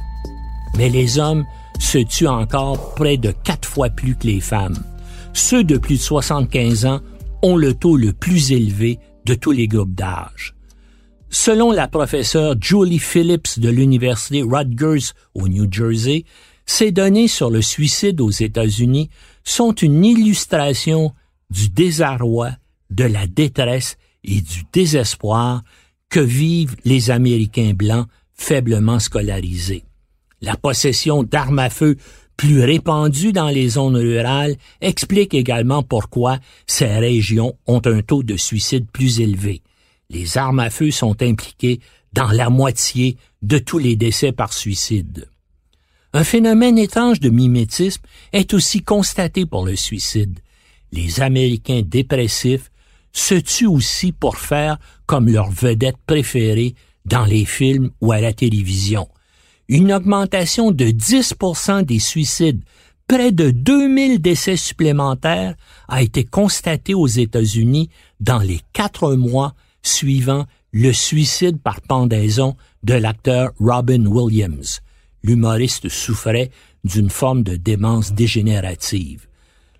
Mais 0.76 0.88
les 0.88 1.18
hommes 1.18 1.44
se 1.78 1.98
tuent 1.98 2.26
encore 2.26 2.94
près 2.94 3.16
de 3.16 3.32
quatre 3.44 3.68
fois 3.68 3.90
plus 3.90 4.16
que 4.16 4.26
les 4.26 4.40
femmes. 4.40 4.78
Ceux 5.32 5.64
de 5.64 5.78
plus 5.78 5.96
de 5.96 6.02
75 6.02 6.86
ans 6.86 7.00
ont 7.42 7.56
le 7.56 7.74
taux 7.74 7.96
le 7.96 8.12
plus 8.12 8.52
élevé 8.52 8.98
de 9.24 9.34
tous 9.34 9.52
les 9.52 9.68
groupes 9.68 9.94
d'âge. 9.94 10.55
Selon 11.30 11.72
la 11.72 11.88
professeure 11.88 12.54
Julie 12.60 12.98
Phillips 12.98 13.58
de 13.58 13.68
l'Université 13.68 14.42
Rutgers 14.42 15.12
au 15.34 15.48
New 15.48 15.66
Jersey, 15.70 16.24
ces 16.66 16.92
données 16.92 17.28
sur 17.28 17.50
le 17.50 17.62
suicide 17.62 18.20
aux 18.20 18.30
États-Unis 18.30 19.10
sont 19.44 19.72
une 19.72 20.04
illustration 20.04 21.12
du 21.50 21.68
désarroi, 21.68 22.50
de 22.90 23.04
la 23.04 23.26
détresse 23.26 23.96
et 24.24 24.40
du 24.40 24.64
désespoir 24.72 25.62
que 26.10 26.20
vivent 26.20 26.76
les 26.84 27.10
Américains 27.10 27.72
blancs 27.74 28.06
faiblement 28.34 28.98
scolarisés. 28.98 29.84
La 30.40 30.56
possession 30.56 31.22
d'armes 31.22 31.58
à 31.58 31.70
feu 31.70 31.96
plus 32.36 32.62
répandues 32.62 33.32
dans 33.32 33.48
les 33.48 33.70
zones 33.70 33.96
rurales 33.96 34.56
explique 34.80 35.34
également 35.34 35.82
pourquoi 35.82 36.38
ces 36.66 36.98
régions 36.98 37.56
ont 37.66 37.80
un 37.84 38.02
taux 38.02 38.22
de 38.22 38.36
suicide 38.36 38.86
plus 38.92 39.20
élevé. 39.20 39.62
Les 40.10 40.38
armes 40.38 40.60
à 40.60 40.70
feu 40.70 40.90
sont 40.90 41.20
impliquées 41.22 41.80
dans 42.12 42.28
la 42.28 42.50
moitié 42.50 43.16
de 43.42 43.58
tous 43.58 43.78
les 43.78 43.96
décès 43.96 44.32
par 44.32 44.52
suicide. 44.52 45.28
Un 46.12 46.24
phénomène 46.24 46.78
étrange 46.78 47.20
de 47.20 47.28
mimétisme 47.28 48.02
est 48.32 48.54
aussi 48.54 48.82
constaté 48.82 49.44
pour 49.44 49.66
le 49.66 49.76
suicide. 49.76 50.38
Les 50.92 51.20
Américains 51.20 51.82
dépressifs 51.84 52.70
se 53.12 53.34
tuent 53.34 53.66
aussi 53.66 54.12
pour 54.12 54.36
faire 54.36 54.78
comme 55.06 55.28
leur 55.28 55.50
vedette 55.50 55.98
préférée 56.06 56.74
dans 57.04 57.24
les 57.24 57.44
films 57.44 57.90
ou 58.00 58.12
à 58.12 58.20
la 58.20 58.32
télévision. 58.32 59.08
Une 59.68 59.92
augmentation 59.92 60.70
de 60.70 60.86
10% 60.86 61.84
des 61.84 61.98
suicides, 61.98 62.62
près 63.08 63.32
de 63.32 63.50
2000 63.50 64.20
décès 64.20 64.56
supplémentaires 64.56 65.54
a 65.88 66.02
été 66.02 66.24
constatée 66.24 66.94
aux 66.94 67.06
États-Unis 67.06 67.90
dans 68.20 68.38
les 68.38 68.60
quatre 68.72 69.14
mois 69.14 69.54
suivant 69.86 70.46
le 70.72 70.92
suicide 70.92 71.60
par 71.60 71.80
pendaison 71.80 72.56
de 72.82 72.94
l'acteur 72.94 73.52
Robin 73.58 74.06
Williams. 74.06 74.80
L'humoriste 75.22 75.88
souffrait 75.88 76.50
d'une 76.84 77.10
forme 77.10 77.42
de 77.42 77.56
démence 77.56 78.12
dégénérative. 78.12 79.26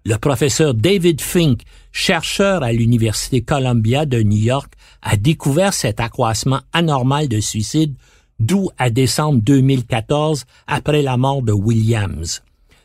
Le 0.05 0.19
professeur 0.19 0.75
David 0.75 1.21
Fink, 1.21 1.63
chercheur 1.93 2.63
à 2.63 2.73
l'Université 2.73 3.43
Columbia 3.43 4.07
de 4.07 4.23
New 4.23 4.39
York, 4.39 4.73
a 5.03 5.17
découvert 5.17 5.75
cet 5.75 6.01
accroissement 6.01 6.61
anormal 6.73 7.29
de 7.29 7.41
suicides 7.41 7.95
d'où 8.39 8.71
à 8.79 8.91
décembre 8.91 9.41
2014 9.43 10.45
après 10.67 11.03
la 11.03 11.17
mort 11.17 11.43
de 11.43 11.53
Williams. 11.53 12.43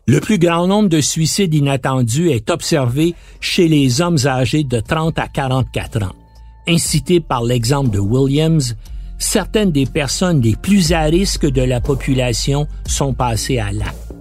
Le 0.08 0.20
plus 0.20 0.40
grand 0.40 0.68
nombre 0.68 0.90
de 0.90 1.02
suicides 1.02 1.54
inattendus 1.54 2.32
est 2.32 2.50
observé 2.50 3.14
chez 3.40 3.68
les 3.68 4.02
hommes 4.02 4.18
âgés 4.26 4.64
de 4.64 4.80
30 4.80 5.20
à 5.20 5.28
44 5.28 6.04
ans. 6.04 6.21
Incité 6.68 7.20
par 7.20 7.44
l'exemple 7.44 7.90
de 7.90 8.00
Williams, 8.00 8.76
certaines 9.18 9.72
des 9.72 9.86
personnes 9.86 10.42
les 10.42 10.56
plus 10.56 10.92
à 10.92 11.02
risque 11.02 11.46
de 11.46 11.62
la 11.62 11.82
population 11.82 12.68
sont 12.88 13.14
passées 13.14 13.60
à 13.60 13.72
l'acte. 13.72 14.14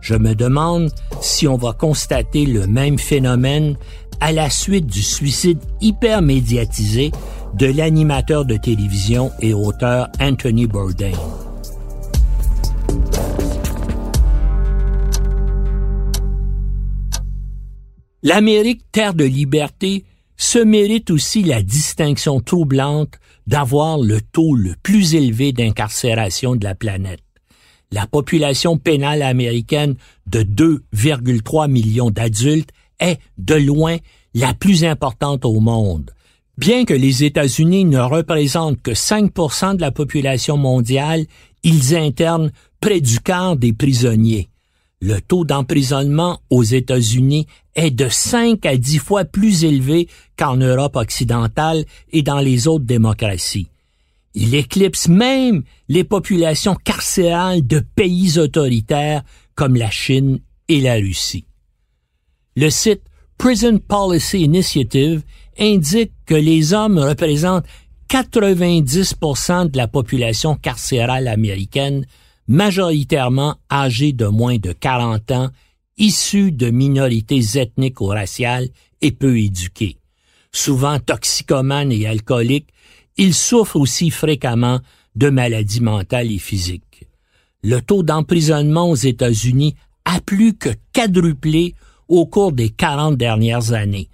Je 0.00 0.14
me 0.14 0.34
demande 0.34 0.90
si 1.20 1.48
on 1.48 1.56
va 1.56 1.72
constater 1.72 2.46
le 2.46 2.66
même 2.66 2.98
phénomène 2.98 3.76
à 4.20 4.32
la 4.32 4.50
suite 4.50 4.86
du 4.86 5.02
suicide 5.02 5.58
hyper 5.80 6.22
médiatisé 6.22 7.10
de 7.54 7.66
l'animateur 7.66 8.44
de 8.44 8.56
télévision 8.56 9.30
et 9.40 9.54
auteur 9.54 10.08
Anthony 10.20 10.66
Bourdain. 10.66 11.12
L'Amérique, 18.22 18.82
terre 18.90 19.14
de 19.14 19.24
liberté, 19.24 20.04
se 20.38 20.58
mérite 20.58 21.10
aussi 21.10 21.42
la 21.42 21.62
distinction 21.62 22.40
troublante 22.40 23.18
d'avoir 23.46 23.98
le 23.98 24.20
taux 24.20 24.54
le 24.54 24.74
plus 24.82 25.14
élevé 25.14 25.52
d'incarcération 25.52 26.54
de 26.56 26.64
la 26.64 26.74
planète. 26.74 27.20
La 27.90 28.06
population 28.06 28.78
pénale 28.78 29.22
américaine 29.22 29.96
de 30.26 30.42
2,3 30.42 31.68
millions 31.70 32.10
d'adultes 32.10 32.70
est, 33.00 33.18
de 33.36 33.54
loin, 33.54 33.96
la 34.34 34.54
plus 34.54 34.84
importante 34.84 35.44
au 35.44 35.58
monde. 35.60 36.12
Bien 36.56 36.84
que 36.84 36.94
les 36.94 37.24
États-Unis 37.24 37.84
ne 37.84 38.00
représentent 38.00 38.82
que 38.82 38.90
5% 38.90 39.76
de 39.76 39.80
la 39.80 39.90
population 39.90 40.56
mondiale, 40.56 41.24
ils 41.62 41.96
internent 41.96 42.52
près 42.80 43.00
du 43.00 43.20
quart 43.20 43.56
des 43.56 43.72
prisonniers 43.72 44.48
le 45.00 45.20
taux 45.20 45.44
d'emprisonnement 45.44 46.40
aux 46.50 46.64
États-Unis 46.64 47.46
est 47.74 47.90
de 47.90 48.08
5 48.08 48.64
à 48.66 48.76
10 48.76 48.98
fois 48.98 49.24
plus 49.24 49.64
élevé 49.64 50.08
qu'en 50.36 50.56
Europe 50.56 50.96
occidentale 50.96 51.84
et 52.10 52.22
dans 52.22 52.40
les 52.40 52.66
autres 52.66 52.84
démocraties. 52.84 53.68
Il 54.34 54.54
éclipse 54.54 55.08
même 55.08 55.62
les 55.88 56.04
populations 56.04 56.74
carcérales 56.74 57.66
de 57.66 57.80
pays 57.80 58.38
autoritaires 58.38 59.22
comme 59.54 59.76
la 59.76 59.90
Chine 59.90 60.40
et 60.68 60.80
la 60.80 60.94
Russie. 60.94 61.44
Le 62.56 62.70
site 62.70 63.02
Prison 63.38 63.78
Policy 63.78 64.40
Initiative 64.40 65.22
indique 65.58 66.12
que 66.26 66.34
les 66.34 66.72
hommes 66.72 66.98
représentent 66.98 67.66
90% 68.10 69.70
de 69.70 69.76
la 69.76 69.86
population 69.86 70.56
carcérale 70.56 71.28
américaine, 71.28 72.04
majoritairement 72.48 73.56
âgés 73.70 74.12
de 74.12 74.26
moins 74.26 74.56
de 74.56 74.72
40 74.72 75.30
ans, 75.32 75.50
issus 75.98 76.50
de 76.50 76.70
minorités 76.70 77.58
ethniques 77.58 78.00
ou 78.00 78.06
raciales 78.06 78.68
et 79.00 79.12
peu 79.12 79.38
éduqués. 79.38 79.98
Souvent 80.50 80.98
toxicomanes 80.98 81.92
et 81.92 82.06
alcooliques, 82.06 82.72
ils 83.16 83.34
souffrent 83.34 83.76
aussi 83.76 84.10
fréquemment 84.10 84.80
de 85.14 85.28
maladies 85.28 85.80
mentales 85.80 86.32
et 86.32 86.38
physiques. 86.38 87.06
Le 87.62 87.80
taux 87.80 88.02
d'emprisonnement 88.02 88.90
aux 88.90 88.96
États-Unis 88.96 89.74
a 90.04 90.20
plus 90.20 90.54
que 90.54 90.70
quadruplé 90.92 91.74
au 92.06 92.24
cours 92.24 92.52
des 92.52 92.70
40 92.70 93.16
dernières 93.16 93.72
années. 93.72 94.08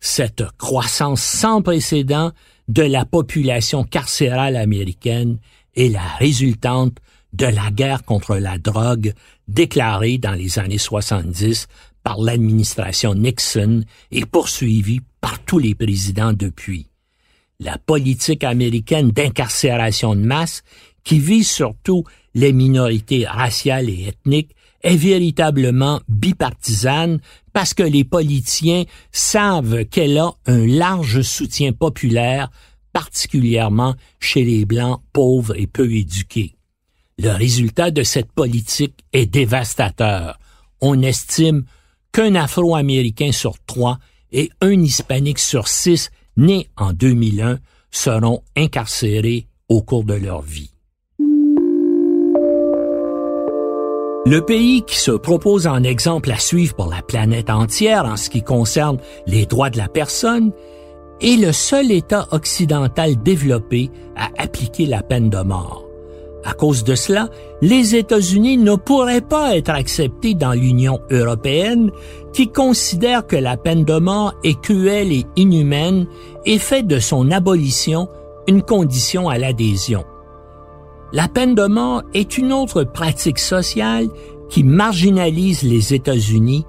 Cette 0.00 0.44
croissance 0.56 1.22
sans 1.22 1.60
précédent 1.60 2.32
de 2.68 2.82
la 2.82 3.04
population 3.04 3.84
carcérale 3.84 4.56
américaine 4.56 5.38
est 5.76 5.88
la 5.88 6.06
résultante 6.18 6.98
de 7.34 7.46
la 7.46 7.70
guerre 7.70 8.04
contre 8.04 8.36
la 8.36 8.58
drogue 8.58 9.12
déclarée 9.48 10.18
dans 10.18 10.32
les 10.32 10.58
années 10.58 10.78
70 10.78 11.66
par 12.02 12.20
l'administration 12.20 13.14
Nixon 13.14 13.84
et 14.12 14.24
poursuivie 14.24 15.00
par 15.20 15.40
tous 15.40 15.58
les 15.58 15.74
présidents 15.74 16.32
depuis. 16.32 16.86
La 17.58 17.78
politique 17.78 18.44
américaine 18.44 19.10
d'incarcération 19.10 20.14
de 20.14 20.20
masse, 20.20 20.62
qui 21.02 21.18
vise 21.18 21.48
surtout 21.48 22.04
les 22.34 22.52
minorités 22.52 23.26
raciales 23.26 23.88
et 23.88 24.08
ethniques, 24.08 24.54
est 24.82 24.96
véritablement 24.96 26.00
bipartisane 26.08 27.20
parce 27.52 27.74
que 27.74 27.82
les 27.82 28.04
politiciens 28.04 28.84
savent 29.12 29.84
qu'elle 29.86 30.18
a 30.18 30.32
un 30.46 30.66
large 30.66 31.22
soutien 31.22 31.72
populaire, 31.72 32.50
particulièrement 32.92 33.94
chez 34.20 34.44
les 34.44 34.66
Blancs 34.66 35.00
pauvres 35.12 35.58
et 35.58 35.66
peu 35.66 35.90
éduqués. 35.90 36.53
Le 37.18 37.30
résultat 37.30 37.90
de 37.90 38.02
cette 38.02 38.32
politique 38.32 39.04
est 39.12 39.26
dévastateur. 39.26 40.38
On 40.80 41.00
estime 41.02 41.64
qu'un 42.12 42.34
Afro-Américain 42.34 43.32
sur 43.32 43.54
trois 43.66 43.98
et 44.32 44.50
un 44.60 44.82
Hispanique 44.82 45.38
sur 45.38 45.68
six 45.68 46.10
nés 46.36 46.68
en 46.76 46.92
2001 46.92 47.58
seront 47.90 48.42
incarcérés 48.56 49.46
au 49.68 49.82
cours 49.82 50.04
de 50.04 50.14
leur 50.14 50.42
vie. 50.42 50.70
Le 54.26 54.40
pays 54.40 54.82
qui 54.86 54.96
se 54.96 55.10
propose 55.10 55.66
en 55.66 55.82
exemple 55.82 56.32
à 56.32 56.38
suivre 56.38 56.74
pour 56.74 56.88
la 56.88 57.02
planète 57.02 57.50
entière 57.50 58.06
en 58.06 58.16
ce 58.16 58.30
qui 58.30 58.42
concerne 58.42 58.98
les 59.26 59.44
droits 59.44 59.70
de 59.70 59.76
la 59.76 59.88
personne 59.88 60.50
est 61.20 61.36
le 61.36 61.52
seul 61.52 61.92
État 61.92 62.26
occidental 62.32 63.22
développé 63.22 63.90
à 64.16 64.30
appliquer 64.38 64.86
la 64.86 65.02
peine 65.02 65.30
de 65.30 65.42
mort. 65.42 65.83
À 66.44 66.52
cause 66.52 66.84
de 66.84 66.94
cela, 66.94 67.30
les 67.62 67.96
États-Unis 67.96 68.58
ne 68.58 68.74
pourraient 68.74 69.22
pas 69.22 69.56
être 69.56 69.70
acceptés 69.70 70.34
dans 70.34 70.52
l'Union 70.52 71.00
européenne 71.10 71.90
qui 72.34 72.48
considère 72.48 73.26
que 73.26 73.36
la 73.36 73.56
peine 73.56 73.84
de 73.84 73.98
mort 73.98 74.34
est 74.44 74.60
cruelle 74.60 75.10
et 75.10 75.24
inhumaine 75.36 76.06
et 76.44 76.58
fait 76.58 76.82
de 76.82 76.98
son 76.98 77.30
abolition 77.30 78.08
une 78.46 78.62
condition 78.62 79.30
à 79.30 79.38
l'adhésion. 79.38 80.04
La 81.12 81.28
peine 81.28 81.54
de 81.54 81.66
mort 81.66 82.02
est 82.12 82.36
une 82.36 82.52
autre 82.52 82.84
pratique 82.84 83.38
sociale 83.38 84.08
qui 84.50 84.64
marginalise 84.64 85.62
les 85.62 85.94
États-Unis 85.94 86.66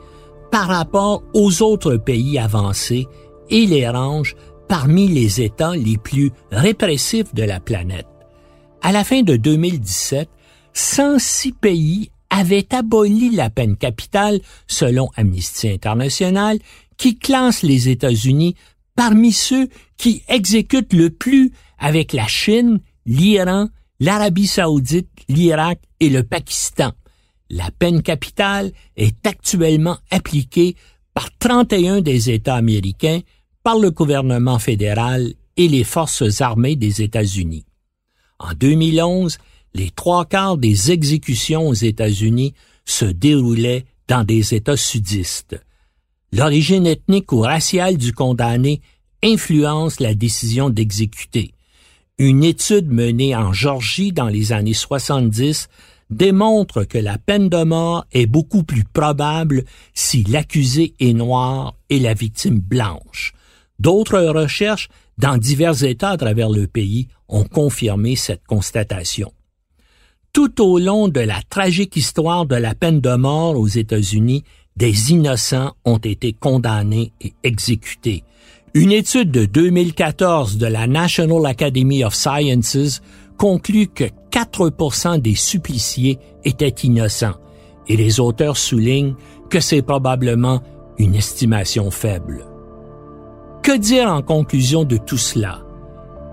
par 0.51 0.67
rapport 0.67 1.23
aux 1.33 1.61
autres 1.61 1.97
pays 1.97 2.39
avancés 2.39 3.07
et 3.49 3.65
les 3.65 3.89
range 3.89 4.35
parmi 4.69 5.09
les 5.09 5.41
États 5.41 5.75
les 5.75 5.97
plus 5.97 6.31
répressifs 6.51 7.33
de 7.33 7.43
la 7.43 7.59
planète. 7.59 8.07
À 8.85 8.91
la 8.91 9.03
fin 9.03 9.23
de 9.23 9.35
2017, 9.35 10.29
106 10.73 11.53
pays 11.53 12.11
avaient 12.29 12.71
aboli 12.71 13.31
la 13.31 13.49
peine 13.49 13.77
capitale 13.77 14.39
selon 14.67 15.09
Amnesty 15.15 15.69
International 15.69 16.59
qui 16.95 17.17
classe 17.17 17.63
les 17.63 17.89
États-Unis 17.89 18.53
parmi 18.95 19.31
ceux 19.31 19.69
qui 19.97 20.21
exécutent 20.27 20.93
le 20.93 21.09
plus 21.09 21.51
avec 21.79 22.13
la 22.13 22.27
Chine, 22.27 22.79
l'Iran, 23.07 23.69
l'Arabie 23.99 24.45
saoudite, 24.45 25.09
l'Irak 25.29 25.79
et 25.99 26.09
le 26.09 26.21
Pakistan. 26.21 26.91
La 27.49 27.71
peine 27.71 28.03
capitale 28.03 28.71
est 28.97 29.25
actuellement 29.25 29.97
appliquée 30.11 30.75
par 31.15 31.35
31 31.39 32.01
des 32.01 32.29
États 32.29 32.53
américains, 32.53 33.21
par 33.63 33.79
le 33.79 33.89
gouvernement 33.89 34.59
fédéral 34.59 35.33
et 35.57 35.69
les 35.69 35.83
forces 35.83 36.39
armées 36.39 36.75
des 36.75 37.01
États-Unis. 37.01 37.65
En 38.39 38.53
2011, 38.53 39.37
les 39.73 39.89
trois 39.89 40.25
quarts 40.25 40.57
des 40.57 40.91
exécutions 40.91 41.67
aux 41.67 41.73
États-Unis 41.73 42.53
se 42.85 43.05
déroulaient 43.05 43.85
dans 44.07 44.23
des 44.23 44.53
États 44.53 44.77
sudistes. 44.77 45.59
L'origine 46.31 46.85
ethnique 46.85 47.31
ou 47.31 47.39
raciale 47.39 47.97
du 47.97 48.13
condamné 48.13 48.81
influence 49.23 49.99
la 49.99 50.13
décision 50.13 50.69
d'exécuter. 50.69 51.53
Une 52.17 52.43
étude 52.43 52.91
menée 52.91 53.35
en 53.35 53.53
Georgie 53.53 54.11
dans 54.11 54.27
les 54.27 54.51
années 54.51 54.73
70 54.73 55.67
démontre 56.09 56.83
que 56.83 56.97
la 56.97 57.17
peine 57.17 57.49
de 57.49 57.63
mort 57.63 58.05
est 58.11 58.27
beaucoup 58.27 58.63
plus 58.63 58.83
probable 58.83 59.63
si 59.93 60.23
l'accusé 60.23 60.93
est 60.99 61.13
noir 61.13 61.73
et 61.89 61.99
la 61.99 62.13
victime 62.13 62.59
blanche. 62.59 63.33
D'autres 63.79 64.21
recherches 64.21 64.89
dans 65.17 65.37
divers 65.37 65.83
États 65.83 66.11
à 66.11 66.17
travers 66.17 66.49
le 66.49 66.67
pays 66.67 67.07
ont 67.27 67.43
confirmé 67.43 68.15
cette 68.15 68.45
constatation. 68.45 69.31
Tout 70.33 70.61
au 70.61 70.79
long 70.79 71.07
de 71.07 71.21
la 71.21 71.41
tragique 71.49 71.95
histoire 71.95 72.45
de 72.45 72.55
la 72.55 72.75
peine 72.75 72.99
de 72.99 73.15
mort 73.15 73.57
aux 73.57 73.67
États-Unis, 73.67 74.43
des 74.75 75.11
innocents 75.11 75.73
ont 75.85 75.97
été 75.97 76.33
condamnés 76.33 77.13
et 77.21 77.33
exécutés. 77.43 78.23
Une 78.73 78.91
étude 78.91 79.31
de 79.31 79.45
2014 79.45 80.57
de 80.57 80.67
la 80.67 80.87
National 80.87 81.45
Academy 81.45 82.03
of 82.03 82.13
Sciences 82.13 83.01
conclut 83.37 83.87
que 83.87 84.03
4% 84.31 85.21
des 85.21 85.35
suppliciés 85.35 86.19
étaient 86.43 86.67
innocents 86.83 87.35
et 87.87 87.95
les 87.95 88.19
auteurs 88.19 88.57
soulignent 88.57 89.15
que 89.49 89.61
c'est 89.61 89.81
probablement 89.81 90.61
une 90.97 91.15
estimation 91.15 91.91
faible. 91.91 92.45
Que 93.65 93.75
dire 93.75 94.07
en 94.07 94.21
conclusion 94.21 94.83
de 94.83 94.97
tout 94.97 95.17
cela? 95.17 95.61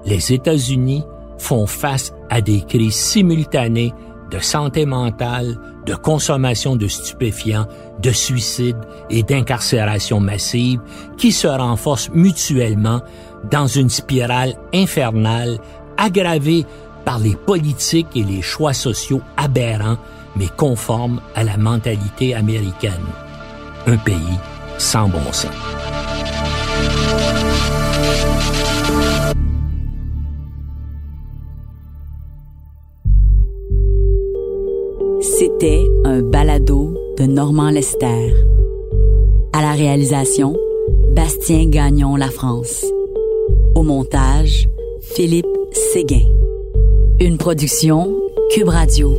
Les 0.04 0.34
États-Unis 0.34 1.02
font 1.38 1.66
face 1.66 2.12
à 2.28 2.42
des 2.42 2.60
crises 2.60 2.94
simultanées 2.94 3.94
de 4.30 4.38
santé 4.38 4.84
mentale, 4.84 5.58
de 5.86 5.94
consommation 5.94 6.76
de 6.76 6.86
stupéfiants, 6.88 7.66
de 8.02 8.10
suicide 8.10 8.76
et 9.08 9.22
d'incarcération 9.22 10.20
massive 10.20 10.82
qui 11.16 11.32
se 11.32 11.46
renforcent 11.46 12.10
mutuellement 12.10 13.00
dans 13.50 13.66
une 13.66 13.88
spirale 13.88 14.52
infernale 14.74 15.58
aggravée 15.96 16.66
par 17.06 17.18
les 17.18 17.34
politiques 17.34 18.14
et 18.14 18.24
les 18.24 18.42
choix 18.42 18.74
sociaux 18.74 19.22
aberrants 19.38 19.96
mais 20.36 20.48
conformes 20.58 21.22
à 21.34 21.44
la 21.44 21.56
mentalité 21.56 22.34
américaine. 22.34 23.06
Un 23.86 23.96
pays 23.96 24.38
sans 24.76 25.08
bon 25.08 25.32
sens. 25.32 25.48
C'était 35.42 35.90
un 36.04 36.22
balado 36.22 36.94
de 37.18 37.24
Normand 37.24 37.70
Lester. 37.70 38.32
À 39.52 39.60
la 39.60 39.72
réalisation, 39.72 40.56
Bastien 41.16 41.68
Gagnon 41.68 42.14
La 42.14 42.28
France. 42.28 42.84
Au 43.74 43.82
montage, 43.82 44.68
Philippe 45.00 45.48
Séguin. 45.72 46.28
Une 47.18 47.38
production 47.38 48.14
Cube 48.54 48.68
Radio. 48.68 49.16